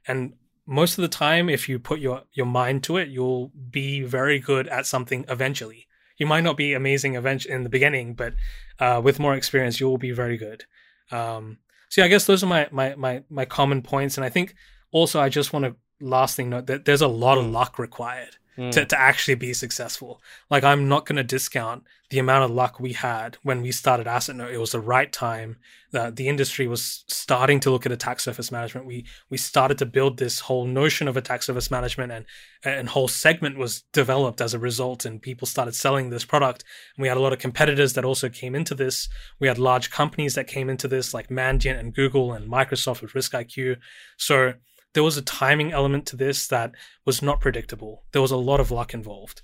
[0.07, 0.35] and
[0.67, 4.39] most of the time, if you put your your mind to it, you'll be very
[4.39, 5.87] good at something eventually.
[6.17, 8.35] You might not be amazing in the beginning, but
[8.79, 10.65] uh, with more experience, you will be very good.
[11.11, 11.59] Um,
[11.95, 14.57] so yeah, I guess those are my my my my common points, and I think
[14.91, 17.53] also I just want to last thing note that there's a lot of mm.
[17.53, 18.71] luck required Mm.
[18.71, 20.23] to, to actually be successful.
[20.49, 24.07] Like I'm not going to discount the amount of luck we had when we started
[24.07, 24.53] Assetnote.
[24.53, 25.57] It was the right time.
[25.91, 28.87] The, the industry was starting to look at attack surface management.
[28.87, 32.27] We we started to build this whole notion of attack surface management, and
[32.65, 35.05] and whole segment was developed as a result.
[35.05, 36.63] And people started selling this product.
[36.97, 39.09] And we had a lot of competitors that also came into this.
[39.41, 43.15] We had large companies that came into this, like Mandiant and Google and Microsoft with
[43.15, 43.79] RiskIQ.
[44.17, 44.55] So
[44.95, 46.73] there was a timing element to this that
[47.05, 48.05] was not predictable.
[48.13, 49.43] There was a lot of luck involved.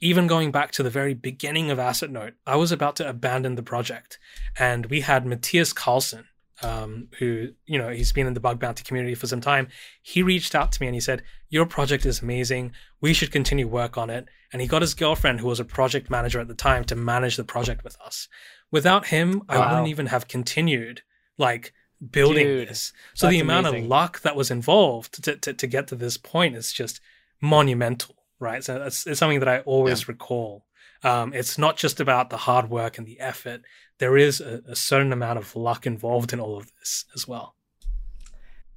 [0.00, 3.62] Even going back to the very beginning of Assetnote, I was about to abandon the
[3.62, 4.18] project,
[4.56, 6.24] and we had Mathias Karlsson,
[6.62, 9.68] um, who you know he's been in the bug bounty community for some time.
[10.02, 12.72] He reached out to me and he said, "Your project is amazing.
[13.00, 16.10] We should continue work on it." And he got his girlfriend, who was a project
[16.10, 18.28] manager at the time, to manage the project with us.
[18.70, 21.02] Without him, I wouldn't even have continued
[21.38, 21.72] like
[22.10, 22.92] building Dude, this.
[23.14, 23.84] So the amount amazing.
[23.84, 27.00] of luck that was involved to, to, to get to this point is just
[27.40, 28.62] monumental, right?
[28.62, 30.64] So that's it's something that I always recall.
[31.04, 33.62] Um, it's not just about the hard work and the effort.
[33.98, 37.54] There is a, a certain amount of luck involved in all of this as well.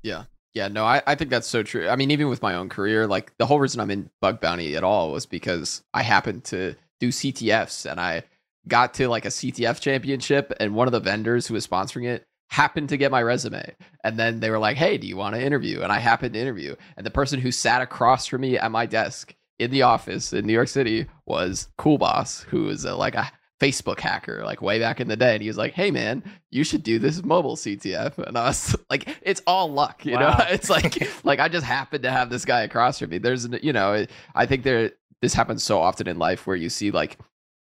[0.04, 0.26] Yeah.
[0.54, 1.88] Yeah, no, I, I think that's so true.
[1.88, 4.76] I mean, even with my own career, like the whole reason I'm in bug bounty
[4.76, 8.24] at all was because I happened to do CTFs and I
[8.68, 12.28] got to like a CTF championship and one of the vendors who was sponsoring it
[12.52, 13.76] happened to get my resume.
[14.04, 15.82] And then they were like, Hey, do you want to interview?
[15.82, 16.76] And I happened to interview.
[16.98, 20.46] And the person who sat across from me at my desk in the office in
[20.46, 23.32] New York City was Cool Boss, who was a, like a
[23.62, 25.34] Facebook hacker, like way back in the day.
[25.34, 28.18] And he was like, Hey man, you should do this mobile CTF.
[28.18, 30.36] And I was like, it's all luck, you know?
[30.50, 33.18] It's like like I just happened to have this guy across from me.
[33.18, 34.92] There's you know, I think there
[35.22, 37.18] this happens so often in life where you see like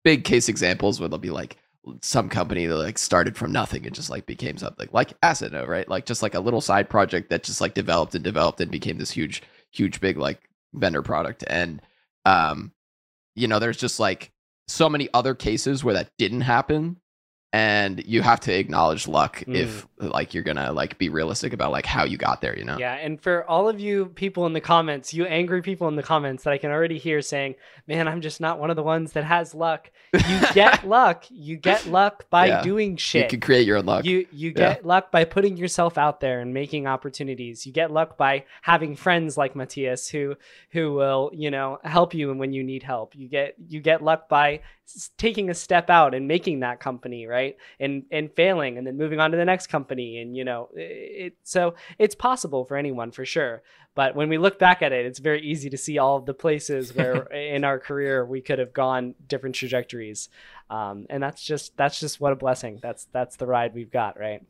[0.05, 1.57] big case examples where they'll be like
[2.01, 5.87] some company that like started from nothing and just like became something like Note, right?
[5.87, 8.97] Like just like a little side project that just like developed and developed and became
[8.97, 11.43] this huge, huge, big like vendor product.
[11.47, 11.81] And
[12.25, 12.71] um,
[13.35, 14.31] you know, there's just like
[14.67, 16.97] so many other cases where that didn't happen.
[17.53, 21.85] And you have to acknowledge luck if like you're gonna like be realistic about like
[21.85, 22.77] how you got there, you know?
[22.77, 26.03] Yeah, and for all of you people in the comments, you angry people in the
[26.03, 27.55] comments that I can already hear saying,
[27.87, 31.25] "Man, I'm just not one of the ones that has luck." You get luck.
[31.29, 32.61] You get luck by Yeah.
[32.61, 34.05] doing You can create your own luck.
[34.05, 34.73] You you Yeah.
[34.75, 37.65] get luck by putting yourself out there and making opportunities.
[37.65, 40.35] You get luck by having friends like Mathias who
[40.71, 43.15] who will you know help you when you need help.
[43.15, 44.61] You get you get luck by
[45.17, 49.19] taking a step out and making that company right and and failing and then moving
[49.19, 53.25] on to the next company and you know it so it's possible for anyone for
[53.25, 53.61] sure.
[53.95, 56.93] But when we look back at it, it's very easy to see all the places
[56.95, 60.29] where in our career we could have gone different trajectories,
[60.69, 62.79] um, and that's just that's just what a blessing.
[62.81, 64.43] That's that's the ride we've got, right?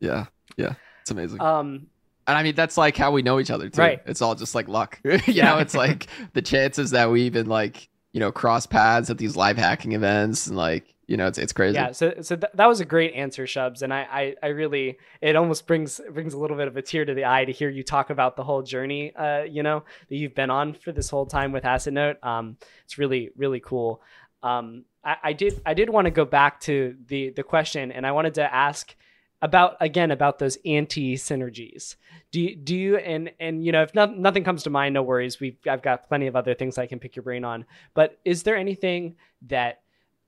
[0.00, 0.26] yeah.
[0.56, 0.74] Yeah.
[1.02, 1.40] It's amazing.
[1.40, 1.86] Um,
[2.26, 3.80] And I mean, that's like how we know each other too.
[3.80, 4.02] Right.
[4.06, 5.00] It's all just like luck.
[5.26, 9.18] you know, it's like the chances that we even like, you know, cross paths at
[9.18, 11.74] these live hacking events and like, you know, it's it's crazy.
[11.74, 11.90] yeah.
[11.92, 15.36] So so th- that was a great answer, Shubs, and I, I I really it
[15.36, 17.82] almost brings brings a little bit of a tear to the eye to hear you
[17.82, 21.24] talk about the whole journey, uh, you know, that you've been on for this whole
[21.24, 22.22] time with Assetnote.
[22.22, 24.02] Um, it's really really cool.
[24.42, 28.06] Um, I, I did I did want to go back to the the question, and
[28.06, 28.94] I wanted to ask
[29.40, 31.96] about again about those anti synergies.
[32.32, 35.02] Do you, do you and and you know if not, nothing comes to mind, no
[35.02, 35.40] worries.
[35.40, 37.64] We I've got plenty of other things I can pick your brain on.
[37.94, 39.80] But is there anything that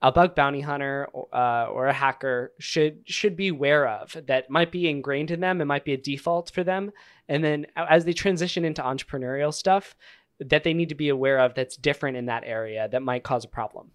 [0.03, 4.73] a bug bounty hunter uh, or a hacker should should be aware of that might
[4.73, 6.91] be ingrained in them it might be a default for them.
[7.29, 9.95] And then as they transition into entrepreneurial stuff
[10.41, 13.45] that they need to be aware of that's different in that area that might cause
[13.45, 13.91] a problem.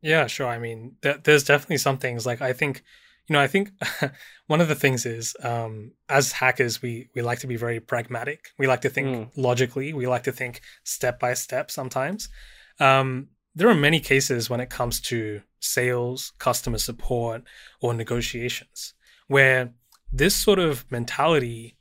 [0.00, 0.48] Yeah sure.
[0.48, 2.82] I mean th- there's definitely some things like i think
[3.26, 3.70] you know i think
[4.46, 8.50] one of the things is um, as hackers we we like to be very pragmatic.
[8.58, 9.30] We like to think mm.
[9.36, 9.92] logically.
[9.92, 12.28] We like to think step by step sometimes.
[12.80, 17.42] Um, there are many cases when it comes to sales, customer support,
[17.80, 18.94] or negotiations
[19.26, 19.72] where
[20.12, 21.76] this sort of mentality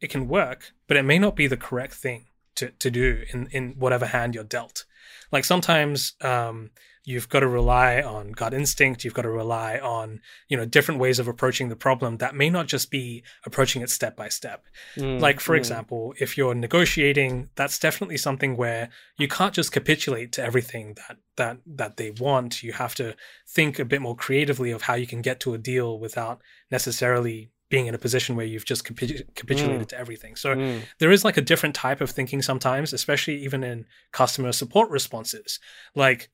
[0.00, 3.48] it can work, but it may not be the correct thing to, to do in,
[3.52, 4.84] in whatever hand you're dealt.
[5.32, 6.70] Like sometimes um,
[7.04, 11.00] you've got to rely on gut instinct you've got to rely on you know different
[11.00, 14.64] ways of approaching the problem that may not just be approaching it step by step
[14.96, 15.58] mm, like for mm.
[15.58, 18.88] example if you're negotiating that's definitely something where
[19.18, 23.14] you can't just capitulate to everything that that that they want you have to
[23.46, 26.40] think a bit more creatively of how you can get to a deal without
[26.70, 29.88] necessarily being in a position where you've just capitulated mm.
[29.88, 30.36] to everything.
[30.36, 30.82] So mm.
[31.00, 35.58] there is like a different type of thinking sometimes, especially even in customer support responses.
[35.94, 36.30] Like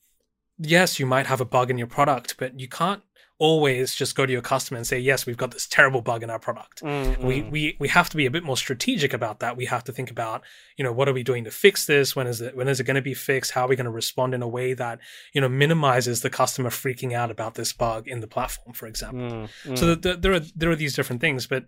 [0.60, 3.02] yes, you might have a bug in your product, but you can't
[3.38, 6.28] always just go to your customer and say, yes, we've got this terrible bug in
[6.28, 6.82] our product.
[6.82, 7.26] Mm-hmm.
[7.26, 9.56] We, we, we have to be a bit more strategic about that.
[9.56, 10.42] We have to think about,
[10.76, 12.14] you know, what are we doing to fix this?
[12.14, 13.52] When is it, when is it going to be fixed?
[13.52, 14.98] How are we going to respond in a way that,
[15.32, 19.20] you know, minimizes the customer freaking out about this bug in the platform, for example.
[19.20, 19.74] Mm-hmm.
[19.76, 21.64] So the, the, there are, there are these different things, but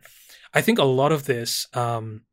[0.53, 2.25] I think a lot of this, um,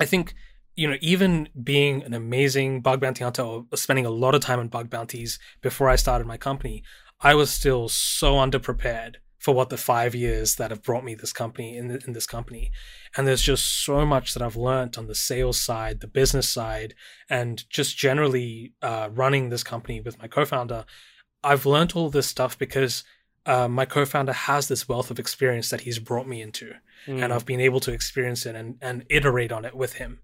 [0.00, 0.34] I think,
[0.74, 4.58] you know, even being an amazing bug bounty hunter or spending a lot of time
[4.58, 6.82] on bug bounties before I started my company,
[7.20, 11.32] I was still so underprepared for what the five years that have brought me this
[11.32, 12.70] company in, in this company.
[13.16, 16.94] And there's just so much that I've learned on the sales side, the business side,
[17.28, 20.84] and just generally uh, running this company with my co-founder.
[21.42, 23.02] I've learned all this stuff because
[23.44, 26.74] uh, my co-founder has this wealth of experience that he's brought me into,
[27.08, 27.20] mm.
[27.20, 30.20] and I've been able to experience it and, and iterate on it with him.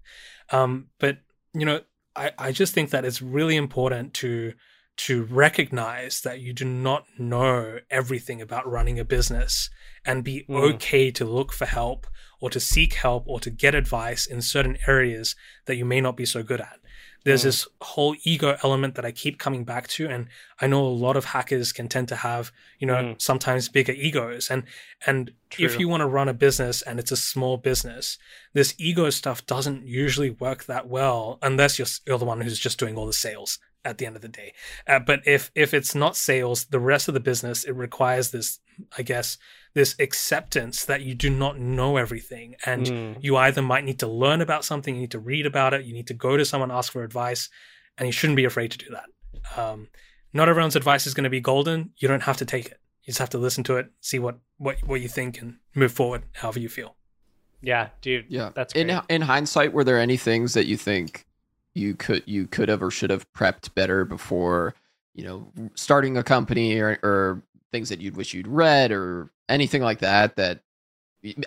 [0.51, 1.19] Um, but
[1.53, 1.81] you know,
[2.15, 4.53] I, I just think that it's really important to
[4.97, 9.69] to recognize that you do not know everything about running a business
[10.05, 10.73] and be mm.
[10.73, 12.05] okay to look for help
[12.41, 15.37] or to seek help or to get advice in certain areas
[15.67, 16.79] that you may not be so good at
[17.25, 17.45] there's mm.
[17.45, 20.07] this whole ego element that I keep coming back to.
[20.07, 20.27] And
[20.61, 23.21] I know a lot of hackers can tend to have, you know, mm.
[23.21, 24.49] sometimes bigger egos.
[24.49, 24.63] And
[25.05, 25.65] and True.
[25.65, 28.17] if you want to run a business and it's a small business,
[28.53, 32.79] this ego stuff doesn't usually work that well unless you're, you're the one who's just
[32.79, 34.53] doing all the sales at the end of the day.
[34.87, 38.59] Uh, but if if it's not sales, the rest of the business it requires this,
[38.97, 39.37] I guess,
[39.73, 43.17] this acceptance that you do not know everything, and mm.
[43.21, 45.93] you either might need to learn about something, you need to read about it, you
[45.93, 47.49] need to go to someone ask for advice,
[47.97, 49.59] and you shouldn't be afraid to do that.
[49.59, 49.87] Um,
[50.33, 51.91] not everyone's advice is going to be golden.
[51.97, 52.79] You don't have to take it.
[53.03, 55.91] You just have to listen to it, see what what what you think, and move
[55.91, 56.95] forward however you feel.
[57.61, 58.25] Yeah, dude.
[58.29, 58.89] Yeah, that's great.
[58.89, 59.73] in in hindsight.
[59.73, 61.25] Were there any things that you think
[61.73, 64.75] you could you could have or should have prepped better before
[65.13, 69.81] you know starting a company or, or things that you'd wish you'd read or anything
[69.81, 70.61] like that that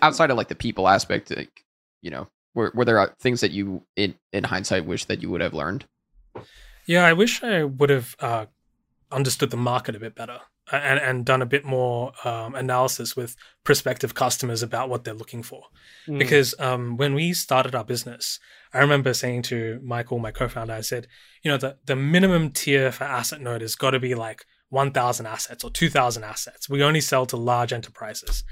[0.03, 1.65] outside of like the people aspect like
[2.03, 5.31] you know were, were there uh, things that you in in hindsight wish that you
[5.31, 5.87] would have learned
[6.87, 8.47] yeah i wish i would have uh,
[9.11, 13.37] understood the market a bit better and, and done a bit more um, analysis with
[13.65, 15.65] prospective customers about what they're looking for.
[16.07, 16.19] Mm.
[16.19, 18.39] Because um, when we started our business,
[18.73, 21.09] I remember saying to Michael, my co-founder, I said,
[21.43, 25.27] you know, the, the minimum tier for asset node has got to be like 1,000
[25.27, 26.69] assets or 2,000 assets.
[26.69, 28.43] We only sell to large enterprises.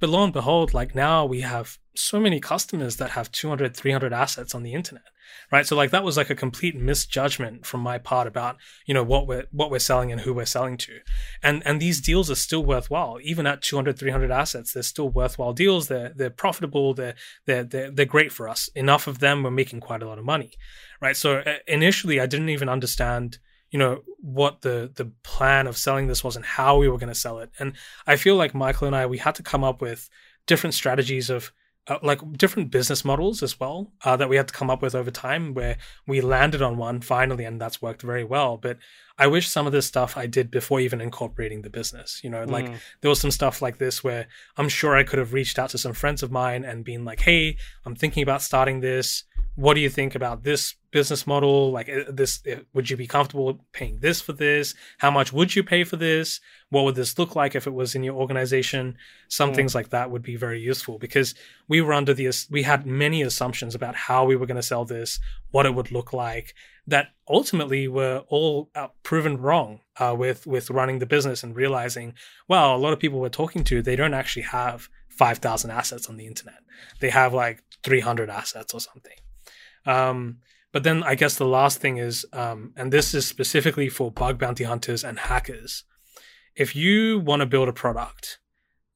[0.00, 4.12] But lo and behold, like now we have so many customers that have 200, 300
[4.12, 5.04] assets on the internet,
[5.52, 5.66] right?
[5.66, 8.56] So like that was like a complete misjudgment from my part about,
[8.86, 11.00] you know, what we're, what we're selling and who we're selling to.
[11.42, 13.18] And, and these deals are still worthwhile.
[13.22, 15.88] Even at 200, 300 assets, they're still worthwhile deals.
[15.88, 16.94] They're, they're profitable.
[16.94, 17.14] They're,
[17.46, 18.70] they're, they're, they're great for us.
[18.74, 20.52] Enough of them, we're making quite a lot of money,
[21.00, 21.16] right?
[21.16, 23.38] So uh, initially I didn't even understand
[23.70, 27.12] you know what the the plan of selling this was and how we were going
[27.12, 27.50] to sell it.
[27.58, 27.74] And
[28.06, 30.08] i feel like michael and i we had to come up with
[30.46, 31.52] different strategies of
[31.86, 34.94] uh, like different business models as well uh, that we had to come up with
[34.94, 38.56] over time where we landed on one finally and that's worked very well.
[38.56, 38.78] But
[39.20, 42.44] i wish some of this stuff i did before even incorporating the business you know
[42.44, 42.76] like mm.
[43.00, 45.78] there was some stuff like this where i'm sure i could have reached out to
[45.78, 47.56] some friends of mine and been like hey
[47.86, 49.24] i'm thinking about starting this.
[49.56, 51.70] What do you think about this business model?
[51.70, 54.74] Like uh, this uh, would you be comfortable paying this for this?
[54.98, 56.40] How much would you pay for this?
[56.70, 58.96] What would this look like if it was in your organization?
[59.28, 59.56] Some mm.
[59.56, 61.34] things like that would be very useful because
[61.68, 64.84] we were under the we had many assumptions about how we were going to sell
[64.84, 66.54] this what it would look like
[66.90, 72.14] that ultimately were all uh, proven wrong uh, with with running the business and realizing,
[72.48, 76.16] well, a lot of people we're talking to, they don't actually have 5,000 assets on
[76.16, 76.60] the internet.
[77.00, 79.16] They have like 300 assets or something.
[79.86, 80.38] Um,
[80.72, 84.38] but then I guess the last thing is, um, and this is specifically for bug
[84.38, 85.84] bounty hunters and hackers.
[86.56, 88.38] If you want to build a product,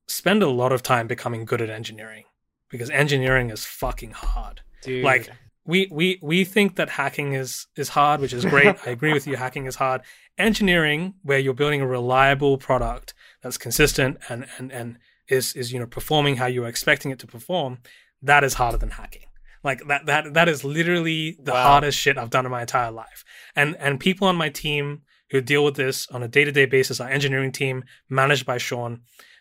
[0.07, 2.25] spend a lot of time becoming good at engineering
[2.69, 4.63] because engineering is fucking hard.
[4.83, 5.05] Dude.
[5.05, 5.31] Like
[5.67, 8.77] we we we think that hacking is is hard, which is great.
[8.87, 9.37] I agree with you.
[9.37, 10.03] Hacking is hard.
[10.39, 14.99] Engineering, where you're building a reliable product that's consistent and and and
[15.29, 17.79] is is you know performing how you're expecting it to perform,
[18.23, 19.27] that is harder than hacking.
[19.63, 21.63] Like that that that is literally the Wow.
[21.63, 23.25] hardest shit I've done in my entire life.
[23.57, 27.09] And and people on my team who deal with this on a day-to-day basis, our
[27.09, 29.01] engineering team managed by Sean,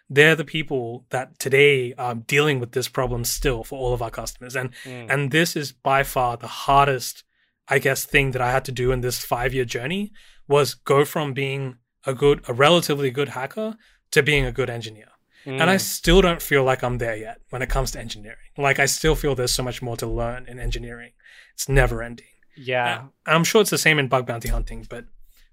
[0.10, 4.12] they're the people that today are dealing with this problem still for all of our
[4.12, 4.56] customers.
[4.56, 5.08] And Mm.
[5.14, 7.24] and this is by far the hardest,
[7.68, 10.12] I guess, thing that I had to do in this five-year journey
[10.48, 13.76] was go from being a good, a relatively good hacker
[14.12, 15.08] to being a good engineer.
[15.46, 15.82] And I Mm.
[15.82, 18.38] still don't feel like I'm there yet when it comes to engineering.
[18.58, 21.12] Like I still feel there's so much more to learn in engineering.
[21.54, 22.28] It's never ending.
[22.56, 23.06] yeah.
[23.26, 25.06] I'm sure it's the same in bug bounty hunting, but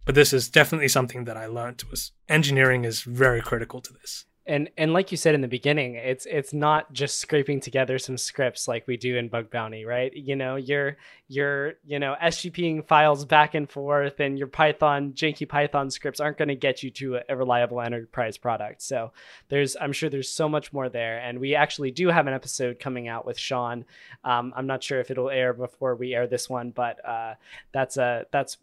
[0.07, 4.27] but this is definitely something that I learned was engineering is very critical to this.
[4.51, 8.19] And and like you said in the beginning it's it's not just scraping together some
[8.19, 10.13] scripts like we do in bug bounty right?
[10.13, 10.97] You know you're
[11.29, 16.37] you're you know sgping files back and forth and your python janky python scripts aren't
[16.37, 18.83] going to get you to a, reliable enterprise product.
[18.83, 19.13] So
[19.49, 21.19] there's i'm sure there's so much more there.
[21.21, 23.85] And we actually do have an episode coming out with sean.
[24.25, 27.35] Um, i'm not sure if it'll air before we air this one but uh,
[27.73, 28.59] that's a that's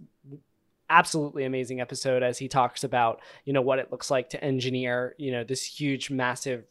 [0.90, 5.16] absolutely amazing episode as he talks about you know what it looks like to engineer
[5.18, 6.66] you know this huge massive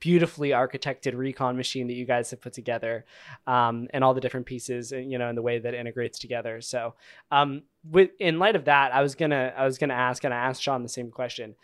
[0.00, 3.04] beautifully architected recon machine that you guys have put together
[3.46, 6.60] um, and all the different pieces and you know and the way that integrates together.
[6.60, 6.94] So
[7.30, 10.36] um, with in light of that i was gonna i was gonna ask and i
[10.36, 11.54] asked sean the same question.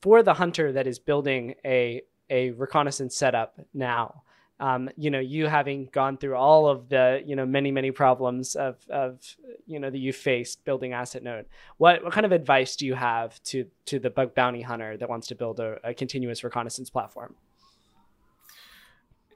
[0.00, 4.22] For the hunter that is building a a reconnaissance setup now
[4.60, 8.56] um, you know you having gone through all of the you know many many problems
[8.56, 9.18] of of
[9.66, 11.46] you know that you faced building asset node
[11.76, 15.08] what what kind of advice do you have to to the bug bounty hunter that
[15.08, 17.34] wants to build a, a continuous reconnaissance platform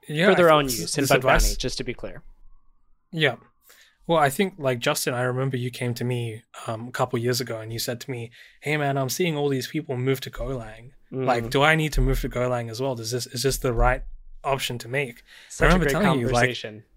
[0.09, 2.23] Yeah, for their own use in bug advice- bounty just to be clear
[3.13, 3.37] Yeah.
[4.09, 7.41] Well, I think like Justin, I remember you came to me um, a couple years
[7.41, 10.31] ago and you said to me, "Hey, man, I'm seeing all these people move to
[10.31, 10.91] Golang.
[11.13, 12.97] Like, Mm, do I need to move to Golang as well?
[12.97, 14.03] Does this is this the right
[14.45, 16.51] option to make?" such a remember great telling you, like-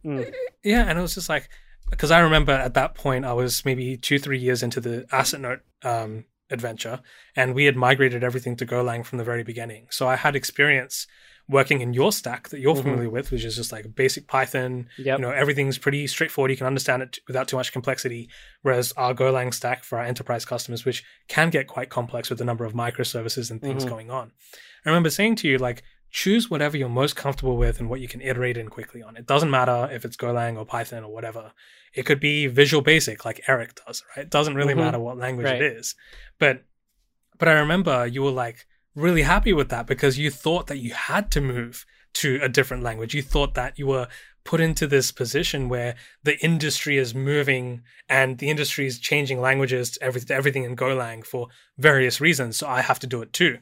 [0.06, 0.34] Mm,
[0.64, 1.50] Yeah, and it was just like
[1.90, 5.40] because I remember at that point I was maybe two, three years into the asset
[5.42, 7.02] note um, adventure,
[7.36, 9.88] and we had migrated everything to Golang from the very beginning.
[9.92, 11.08] So I had experience
[11.48, 12.82] working in your stack that you're Mhm.
[12.82, 14.88] familiar with, which is just like basic Python.
[14.98, 16.50] yep You know, everything's pretty straightforward.
[16.50, 18.28] You can understand it without too much complexity.
[18.64, 22.46] Whereas our Golang stack for our enterprise customers, which can get quite complex with the
[22.46, 23.90] number of microservices and things Mhm.
[23.90, 24.32] going on.
[24.86, 25.84] I remember saying to you, like,
[26.16, 29.18] choose whatever you're most comfortable with and what you can iterate in quickly on.
[29.18, 31.52] It doesn't matter if it's Golang or Python or whatever.
[31.94, 34.24] It could be Visual Basic like Eric does, right?
[34.24, 34.78] It doesn't really Mhm.
[34.86, 35.62] matter what language Right.
[35.62, 35.94] it is.
[36.40, 36.64] But
[37.38, 40.94] but I remember you were like really happy with that because you thought that you
[40.94, 43.14] had to move to a different language.
[43.14, 44.08] You thought that you were
[44.46, 49.92] put into this position where the industry is moving and the industry is changing languages
[49.92, 52.56] to everything, to everything in Golang for various reasons.
[52.56, 53.58] So I have to do it too.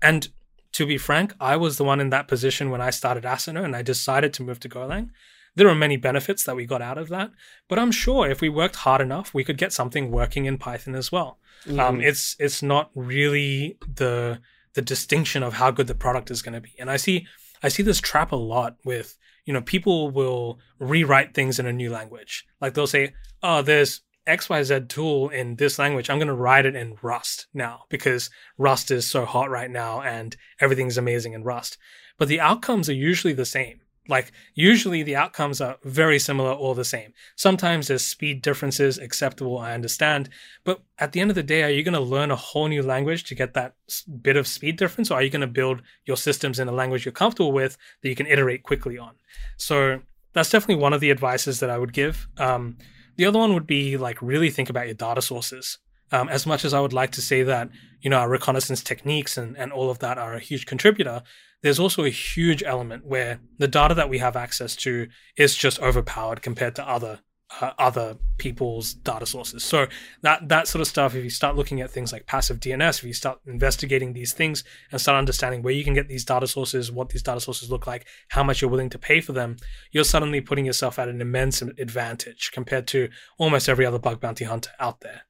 [0.00, 0.28] And
[0.76, 3.74] to be frank, I was the one in that position when I started Asana and
[3.76, 5.08] I decided to move to Golang.
[5.54, 7.30] There are many benefits that we got out of that,
[7.68, 10.94] but I'm sure if we worked hard enough, we could get something working in Python
[10.94, 11.30] as well.
[11.68, 12.04] Um, Mhm.
[12.10, 14.40] it's it's not really the
[14.74, 17.26] the distinction of how good the product is going to be, and I see
[17.62, 19.08] I see this trap a lot with
[19.46, 24.02] you know people will rewrite things in a new language, like they'll say, oh, there's
[24.26, 26.10] XYZ tool in this language.
[26.10, 30.00] I'm going to write it in Rust now because Rust is so hot right now
[30.00, 31.78] and everything's amazing in Rust.
[32.18, 33.80] But the outcomes are usually the same.
[34.08, 37.12] Like usually the outcomes are very similar or the same.
[37.34, 40.28] Sometimes there's speed differences acceptable, I understand.
[40.64, 42.82] But at the end of the day, are you going to learn a whole new
[42.82, 43.74] language to get that
[44.22, 45.10] bit of speed difference?
[45.10, 48.08] Or are you going to build your systems in a language you're comfortable with that
[48.08, 49.14] you can iterate quickly on?
[49.56, 50.00] So
[50.32, 52.28] that's definitely one of the advices that I would give.
[52.38, 52.78] Um,
[53.16, 55.78] the other one would be like really think about your data sources.
[56.12, 57.68] Um, as much as I would like to say that,
[58.00, 61.22] you know, our reconnaissance techniques and, and all of that are a huge contributor,
[61.62, 65.80] there's also a huge element where the data that we have access to is just
[65.80, 67.20] overpowered compared to other
[67.60, 69.62] uh, other people's data sources.
[69.62, 69.86] So
[70.22, 71.14] that that sort of stuff.
[71.14, 74.64] If you start looking at things like passive DNS, if you start investigating these things
[74.90, 77.86] and start understanding where you can get these data sources, what these data sources look
[77.86, 79.56] like, how much you're willing to pay for them,
[79.92, 83.08] you're suddenly putting yourself at an immense advantage compared to
[83.38, 85.22] almost every other bug bounty hunter out there.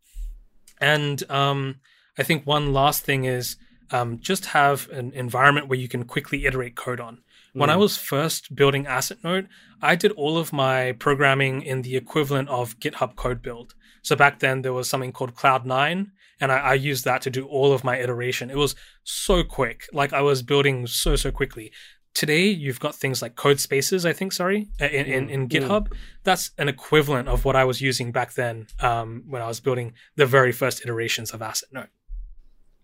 [0.81, 1.77] And um,
[2.19, 3.57] I think one last thing is
[3.91, 7.23] um, just have an environment where you can quickly iterate code on.
[7.57, 7.81] When I hmm.
[7.81, 9.47] was first building Asset Note,
[9.81, 13.75] I did all of my programming in the equivalent of GitHub code build.
[14.03, 17.47] So back then there was something called Cloud9, and I, I, used that to do
[17.47, 18.51] all of my iteration.
[18.51, 21.73] It was so quick, like I was building so so quickly.
[22.13, 25.47] Today you've got things like code spaces, I think, sorry, in in, in hmm.
[25.47, 25.91] GitHub.
[26.25, 29.95] That's an equivalent of what I was using back then um, when I was building
[30.17, 31.89] the very first iterations of Asset Note.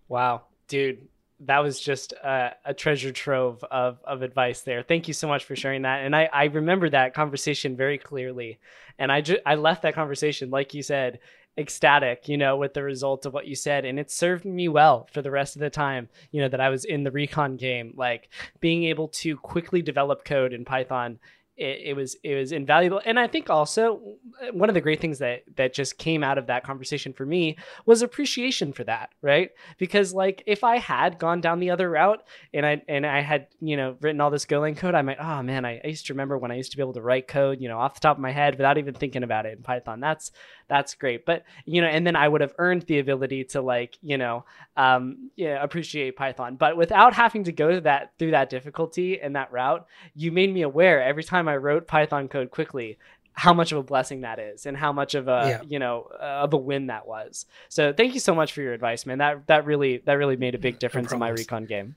[0.09, 1.09] Wow, dude,
[1.47, 4.83] that was just a, a, treasure trove of, of advice there.
[4.83, 6.05] Thank you so much for sharing that.
[6.05, 8.59] And I, I remember that conversation very clearly.
[8.99, 11.19] And I, ju- I left that conversation, like you said,
[11.59, 13.85] ecstatic, you know, with the result of what you said.
[13.85, 16.71] And it served me well for the rest of the time, you know, that I
[16.71, 17.95] was in the recon game.
[17.97, 21.19] Like being able to quickly develop code in Python
[21.63, 23.01] it, it, was it was invaluable.
[23.05, 26.39] And i think also uh, one of the great things that that just came out
[26.39, 27.57] of that conversation for me
[27.87, 29.51] was appreciation for that right?
[29.79, 32.23] Because like if i had gone down the other route
[32.53, 35.43] and i and i had you know written all this golang code i might oh
[35.43, 37.61] man I, I used to remember when i used to be able to write code
[37.61, 40.01] you know off the top of my head without even thinking about it in python.
[40.01, 40.33] That's
[40.73, 43.99] that's great but you know and then i would have earned the ability to like
[44.01, 44.43] you know
[44.79, 49.37] um yeah appreciate python but without having to go to that through that difficulty and
[49.37, 52.97] that route you made me aware every time i wrote python code quickly
[53.35, 55.63] how much of a blessing that is and how much of a yeah.
[55.69, 57.47] you know uh, of a win that was.
[57.69, 59.19] So thank you so much for your advice man.
[59.19, 61.97] That that really that really made a big difference no in my recon game.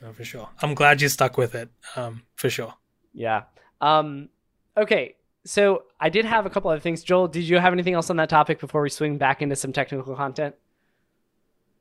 [0.00, 0.48] No, for sure.
[0.62, 2.74] I'm glad you stuck with it um for sure.
[3.12, 3.44] Yeah.
[3.80, 4.28] Um
[4.76, 7.02] okay so I did have a couple other things.
[7.02, 9.72] Joel, did you have anything else on that topic before we swing back into some
[9.72, 10.54] technical content?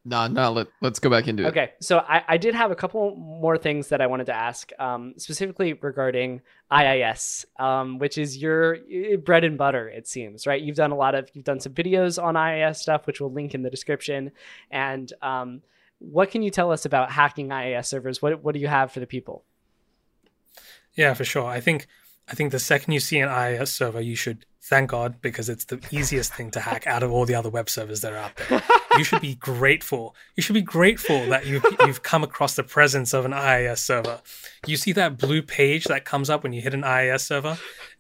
[0.06, 1.48] No, no, let, let's go back into it.
[1.48, 4.70] Okay, so I, I did have a couple more things that I wanted to ask,
[4.78, 8.80] um, specifically regarding IIS, um, which is your
[9.24, 10.62] bread and butter, it seems, right?
[10.62, 13.56] You've done a lot of, you've done some videos on IIS stuff, which we'll link
[13.56, 14.32] in the description.
[14.70, 15.62] And um,
[16.00, 18.22] what can you tell us about hacking IIS servers?
[18.22, 19.46] What, what do you have for the people?
[20.96, 21.46] Yeah, for sure.
[21.46, 21.88] I think
[22.30, 25.66] I think the second you see an IIS server, you should thank God because it's
[25.66, 28.36] the easiest thing to hack out of all the other web servers that are out
[28.50, 28.64] there.
[28.96, 30.16] You should be grateful.
[30.36, 34.22] You should be grateful that you've, you've come across the presence of an IIS server.
[34.68, 37.58] You see that blue page that comes up when you hit an IIS server?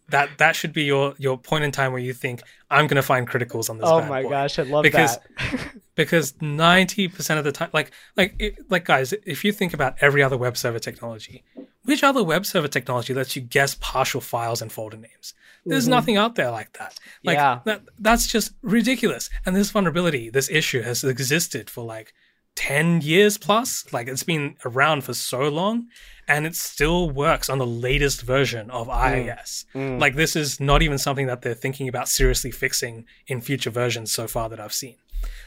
[0.10, 3.02] That that should be your your point in time where you think I'm going to
[3.02, 3.90] find criticals on this.
[3.90, 4.30] Oh my boy.
[4.30, 5.72] gosh, I love because, that.
[5.96, 9.96] because ninety percent of the time, like like it, like guys, if you think about
[10.02, 11.44] every other web server technology,
[11.86, 15.34] which other web server technology lets you guess partial files and folder names?
[15.66, 15.92] There's mm-hmm.
[15.92, 17.00] nothing out there like that.
[17.24, 17.60] Like yeah.
[17.66, 19.30] that that's just ridiculous.
[19.46, 22.14] And this vulnerability, this issue has existed for like
[22.56, 23.86] 10 years plus.
[23.94, 25.88] Like it's been around for so long
[26.28, 29.66] and it still works on the latest version of IIS.
[29.74, 29.98] Mm.
[29.98, 30.00] Mm.
[30.00, 34.12] Like this is not even something that they're thinking about seriously fixing in future versions
[34.12, 34.96] so far that I've seen.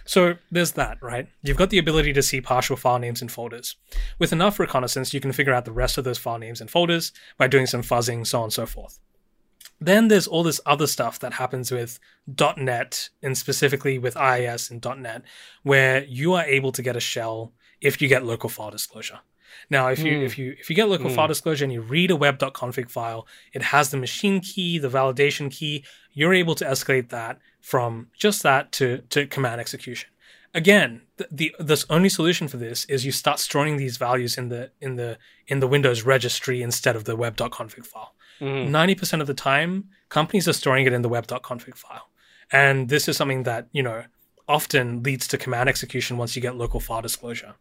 [0.04, 1.28] So there's that, right?
[1.42, 3.76] You've got the ability to see partial file names in folders.
[4.18, 7.12] With enough reconnaissance, you can figure out the rest of those file names and folders
[7.38, 8.98] by doing some fuzzing, so on and so forth.
[9.80, 11.98] Then there's all this other stuff that happens with
[12.56, 15.22] .NET and specifically with IIS and .NET,
[15.62, 19.20] where you are able to get a shell if you get local file disclosure.
[19.70, 20.24] Now, if you mm.
[20.24, 21.14] if you if you get local mm.
[21.14, 25.50] file disclosure and you read a web.config file, it has the machine key, the validation
[25.50, 25.84] key.
[26.12, 30.10] You're able to escalate that from just that to to command execution.
[30.54, 34.48] Again, the, the the only solution for this is you start storing these values in
[34.48, 38.14] the in the in the Windows registry instead of the web.config file.
[38.40, 38.68] Mm.
[38.68, 42.08] 90% of the time, companies are storing it in the web.config file.
[42.52, 44.04] And this is something that, you know,
[44.48, 47.54] often leads to command execution once you get local file disclosure.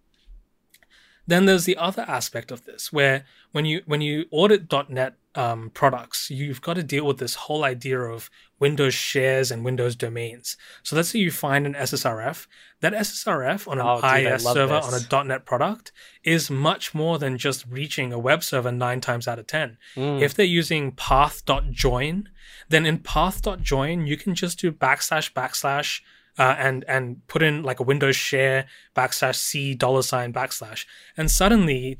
[1.28, 5.72] Then there's the other aspect of this, where when you when you audit .NET um,
[5.74, 8.30] products, you've got to deal with this whole idea of
[8.60, 10.56] Windows shares and Windows domains.
[10.84, 12.48] So let's say you find an SSRF.
[12.82, 15.10] That SSRF on an oh, IIS server this.
[15.12, 15.92] on a .NET product
[16.24, 19.78] is much more than just reaching a web server nine times out of ten.
[19.96, 20.22] Mm.
[20.22, 22.30] If they're using path.join,
[22.70, 26.02] then in path.join you can just do backslash backslash
[26.38, 30.86] uh, and and put in like a Windows share backslash c dollar sign backslash,
[31.18, 32.00] and suddenly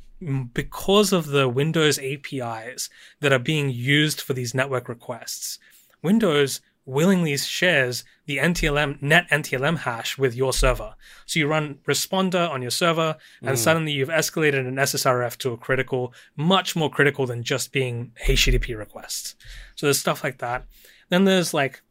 [0.54, 2.90] because of the Windows APIs
[3.20, 5.60] that are being used for these network requests,
[6.02, 10.96] Windows willingly shares the NTLM net NTLM hash with your server.
[11.26, 13.58] So you run responder on your server, and mm.
[13.58, 18.78] suddenly you've escalated an SSRF to a critical, much more critical than just being HTTP
[18.78, 19.36] requests.
[19.76, 20.66] So there's stuff like that.
[21.10, 21.82] then there's like,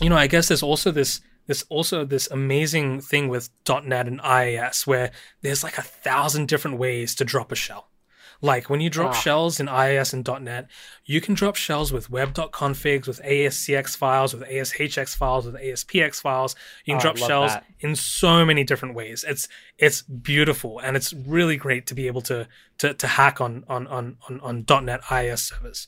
[0.00, 1.20] you know, I guess there's also this
[1.52, 5.10] there's also this amazing thing with .NET and IIS where
[5.42, 7.90] there's like a thousand different ways to drop a shell.
[8.40, 9.20] Like when you drop Ah.
[9.20, 10.66] shells in IIS and .NET,
[11.04, 16.56] you can drop shells with web.configs, with ASCX files, with ASHX files, with ASPX files.
[16.86, 17.66] You can Oh, drop shells that.
[17.80, 19.22] in so many different ways.
[19.28, 19.46] It's
[19.76, 22.48] it's beautiful and it's really great to be able to
[22.78, 25.86] to, to hack on on on on, on .NET IIS servers.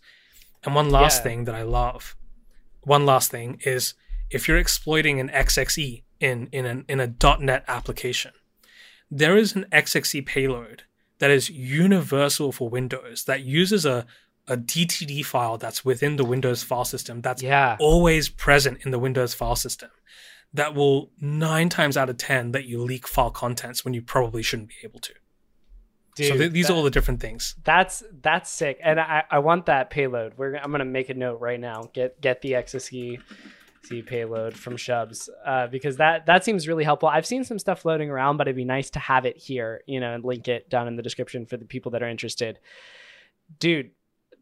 [0.63, 1.23] And one last Yeah.
[1.25, 2.15] thing that I love,
[2.83, 3.95] one last thing is
[4.35, 8.33] if you're exploiting an XXE in in an in a .NET application,
[9.11, 10.83] there is an XXE payload
[11.19, 14.07] that is universal for Windows that uses a
[14.47, 17.77] a DTD file that's within the Windows file system that's Yeah.
[17.81, 19.91] always present in the Windows file system
[20.53, 24.43] that will nine times out of ten let you leak file contents when you probably
[24.43, 25.15] shouldn't be able to.
[26.17, 27.57] Dude, so th- these that- are all the different things.
[27.65, 30.35] That's that's sick, and I, I want that payload.
[30.37, 31.89] We're I'm gonna make a note right now.
[31.95, 33.19] Get get the XSE
[33.85, 37.09] C payload from Shubs uh, because that that seems really helpful.
[37.09, 40.01] I've seen some stuff floating around, but it'd be nice to have it here, you
[40.01, 42.59] know, and link it down in the description for the people that are interested.
[43.59, 43.91] Dude,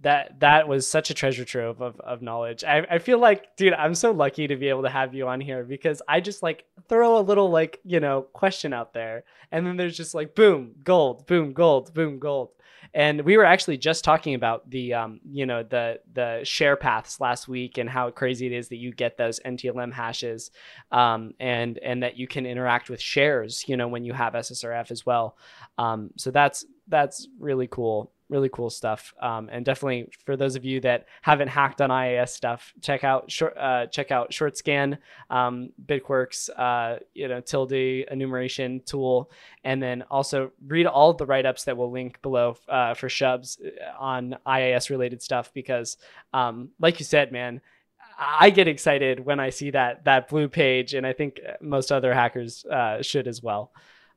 [0.02, 2.64] that that was such a treasure trove of, of knowledge.
[2.64, 5.40] I, I feel like, dude, I'm so lucky to be able to have you on
[5.40, 9.66] here because I just like throw a little like, you know, question out there and
[9.66, 12.50] then there's just like boom, gold, boom, gold, boom, gold.
[12.94, 17.20] And we were actually just talking about the um, you know, the the share paths
[17.20, 20.50] last week and how crazy it is that you get those NTLM hashes
[20.90, 24.90] um, and and that you can interact with shares, you know, when you have SSRF
[24.90, 25.36] as well.
[25.78, 30.64] Um, so that's that's really cool really cool stuff um, and definitely for those of
[30.64, 34.98] you that haven't hacked on ias stuff check out short uh, check out short scan
[35.30, 37.72] um, bitquirks uh, you know tilde
[38.10, 39.30] enumeration tool
[39.62, 43.58] and then also read all the write-ups that we'll link below uh, for shubs
[43.98, 45.98] on ias related stuff because
[46.32, 47.60] um, like you said man
[48.18, 52.12] I get excited when I see that that blue page, and I think most other
[52.12, 53.72] hackers uh, should as well.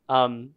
[0.09, 0.51] Um,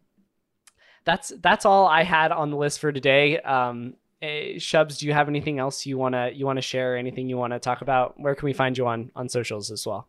[1.09, 3.39] that's that's all I had on the list for today.
[3.39, 6.95] Um, eh, Shubs, do you have anything else you wanna you wanna share?
[6.95, 8.19] Anything you wanna talk about?
[8.19, 10.07] Where can we find you on on socials as well?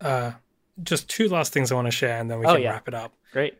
[0.00, 0.32] Uh,
[0.82, 2.70] just two last things I want to share, and then we Oh, can yeah.
[2.72, 3.12] wrap it up.
[3.32, 3.54] Great.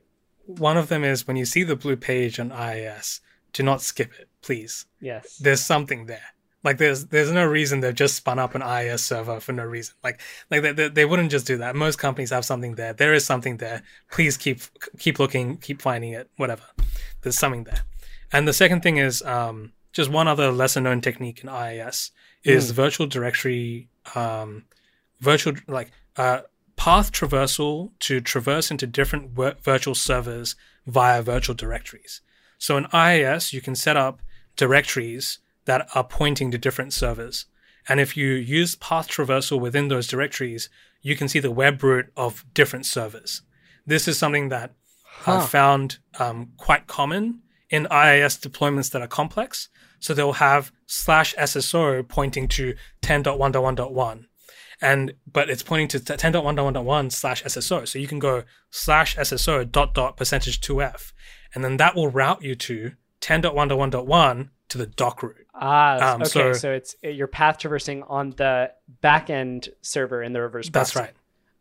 [0.47, 3.21] One of them is when you see the blue page on IIS,
[3.55, 4.85] do not skip it, please.
[5.01, 5.39] Yes.
[5.39, 6.34] There's something there.
[6.65, 9.95] Like there's there's no reason they've just spun up an IIS server for no reason.
[10.03, 10.21] Like
[10.51, 11.77] like they, they, they wouldn't just do that.
[11.77, 12.95] Most companies have something there.
[12.95, 13.83] There is something there.
[14.11, 14.63] Please keep
[14.99, 16.31] keep looking, keep finding it.
[16.37, 16.65] Whatever.
[17.21, 17.83] There's something there.
[18.33, 22.11] And the second thing is um, just one other lesser known technique in IIS
[22.43, 24.65] is virtual directory um,
[25.21, 26.41] virtual like uh,
[26.77, 32.23] path traversal to traverse into different vir- virtual servers via virtual directories.
[32.59, 34.21] So in IIS, you can set up
[34.57, 37.47] directories that are pointing to different servers.
[37.89, 40.69] And if you use path traversal within those directories,
[41.03, 43.43] you can see the web root of different servers.
[43.87, 44.73] This is something that
[45.25, 45.37] Huh.
[45.37, 49.69] I've found um, quite common in IIS deployments that are complex.
[49.99, 54.27] So they'll have slash SSO pointing to 10.1.1.1
[54.83, 57.89] and but it's pointing to 10.1.1.1 slash SSO.
[57.89, 61.13] So you can go slash SSO dot dot percentage 2F,
[61.55, 65.47] and then that will route you to 10.1.1.1 to the doc root.
[65.55, 66.29] Ah, Um, okay.
[66.31, 68.71] so- So, it's you're path traversing on the
[69.01, 70.69] back end server in the reverse.
[70.71, 71.07] That's proxy.
[71.09, 71.17] right.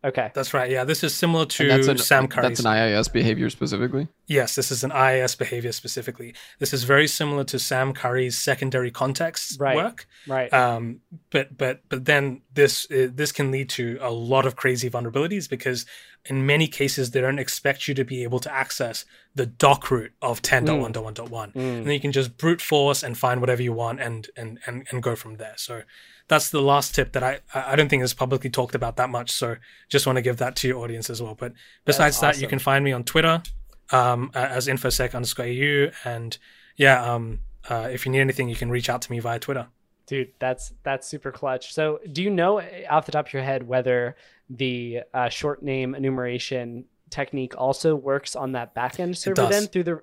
[0.08, 0.30] Okay.
[0.34, 0.70] That's right.
[0.70, 2.58] Yeah, this is similar to And that's an, Sam Curry's.
[2.58, 4.08] That's an IIS behavior specifically.
[4.26, 6.34] Yes, this is an IIS behavior specifically.
[6.58, 9.76] This is very similar to Sam Curry's secondary context Right.
[9.76, 10.06] work.
[10.26, 10.52] Right.
[10.52, 11.00] Um,
[11.30, 15.48] but but but then this uh, this can lead to a lot of crazy vulnerabilities
[15.48, 15.86] because
[16.26, 20.12] in many cases they don't expect you to be able to access the doc root
[20.22, 21.54] of 10.1.1.1 Mm.
[21.56, 24.86] and then you can just brute force and find whatever you want and and and,
[24.90, 25.54] and go from there.
[25.56, 25.82] So
[26.28, 29.30] that's the last tip that I I don't think is publicly talked about that much.
[29.30, 29.56] So
[29.88, 31.34] just want to give that to your audience as well.
[31.34, 31.52] But
[31.84, 33.42] besides that you can find me on Twitter
[33.90, 36.38] um, as infosec underscore au and
[36.76, 39.66] yeah um, uh, if you need anything you can reach out to me via Twitter.
[40.06, 41.72] Dude, that's that's super clutch.
[41.72, 44.16] So, do you know uh, off the top of your head whether
[44.50, 50.02] the uh, short name enumeration technique also works on that backend server then through the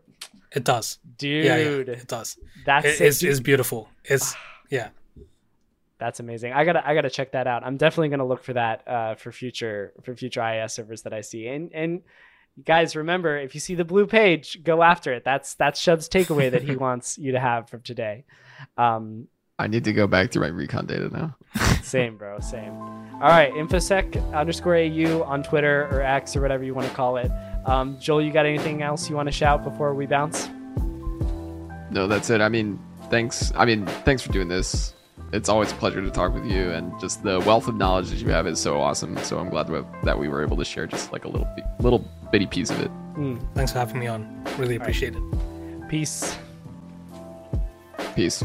[0.54, 1.46] it does dude?
[1.46, 3.30] yeah, yeah it does That's it sick.
[3.30, 3.90] is beautiful.
[4.04, 4.36] It's
[4.70, 4.90] yeah.
[6.00, 6.54] That's amazing.
[6.54, 7.64] I gotta I gotta check that out.
[7.64, 11.22] I'm definitely gonna look for that uh, for future for future IIS servers that I
[11.22, 11.48] see.
[11.48, 12.02] And and
[12.66, 15.24] guys, remember if you see the blue page, go after it.
[15.24, 18.26] That's that's Shub's takeaway that he wants you to have from today.
[18.78, 19.28] Um,
[19.62, 21.36] I need to go back to my recon data now.
[21.84, 22.40] same, bro.
[22.40, 22.74] Same.
[22.74, 27.18] All right, infosec underscore au on Twitter or X or whatever you want to call
[27.18, 27.32] it.
[27.68, 30.50] Um, Joel, you got anything else you want to shout before we bounce?
[31.92, 32.42] No, that's it.
[32.42, 32.80] I mean,
[33.12, 33.54] thanks.
[33.56, 34.96] I mean, thanks for doing this.
[35.32, 38.18] it's always a pleasure to talk with you, and just the wealth of knowledge that
[38.18, 39.16] you have is so awesome.
[39.18, 39.68] So I'm glad
[40.04, 41.48] that we were able to share just like a little
[41.82, 42.90] little bitty piece of it.
[43.14, 43.40] Mm.
[43.54, 44.44] Thanks for having me on.
[44.58, 45.40] Really appreciate right.
[45.84, 45.88] it.
[45.88, 46.36] Peace.
[48.16, 48.44] Peace.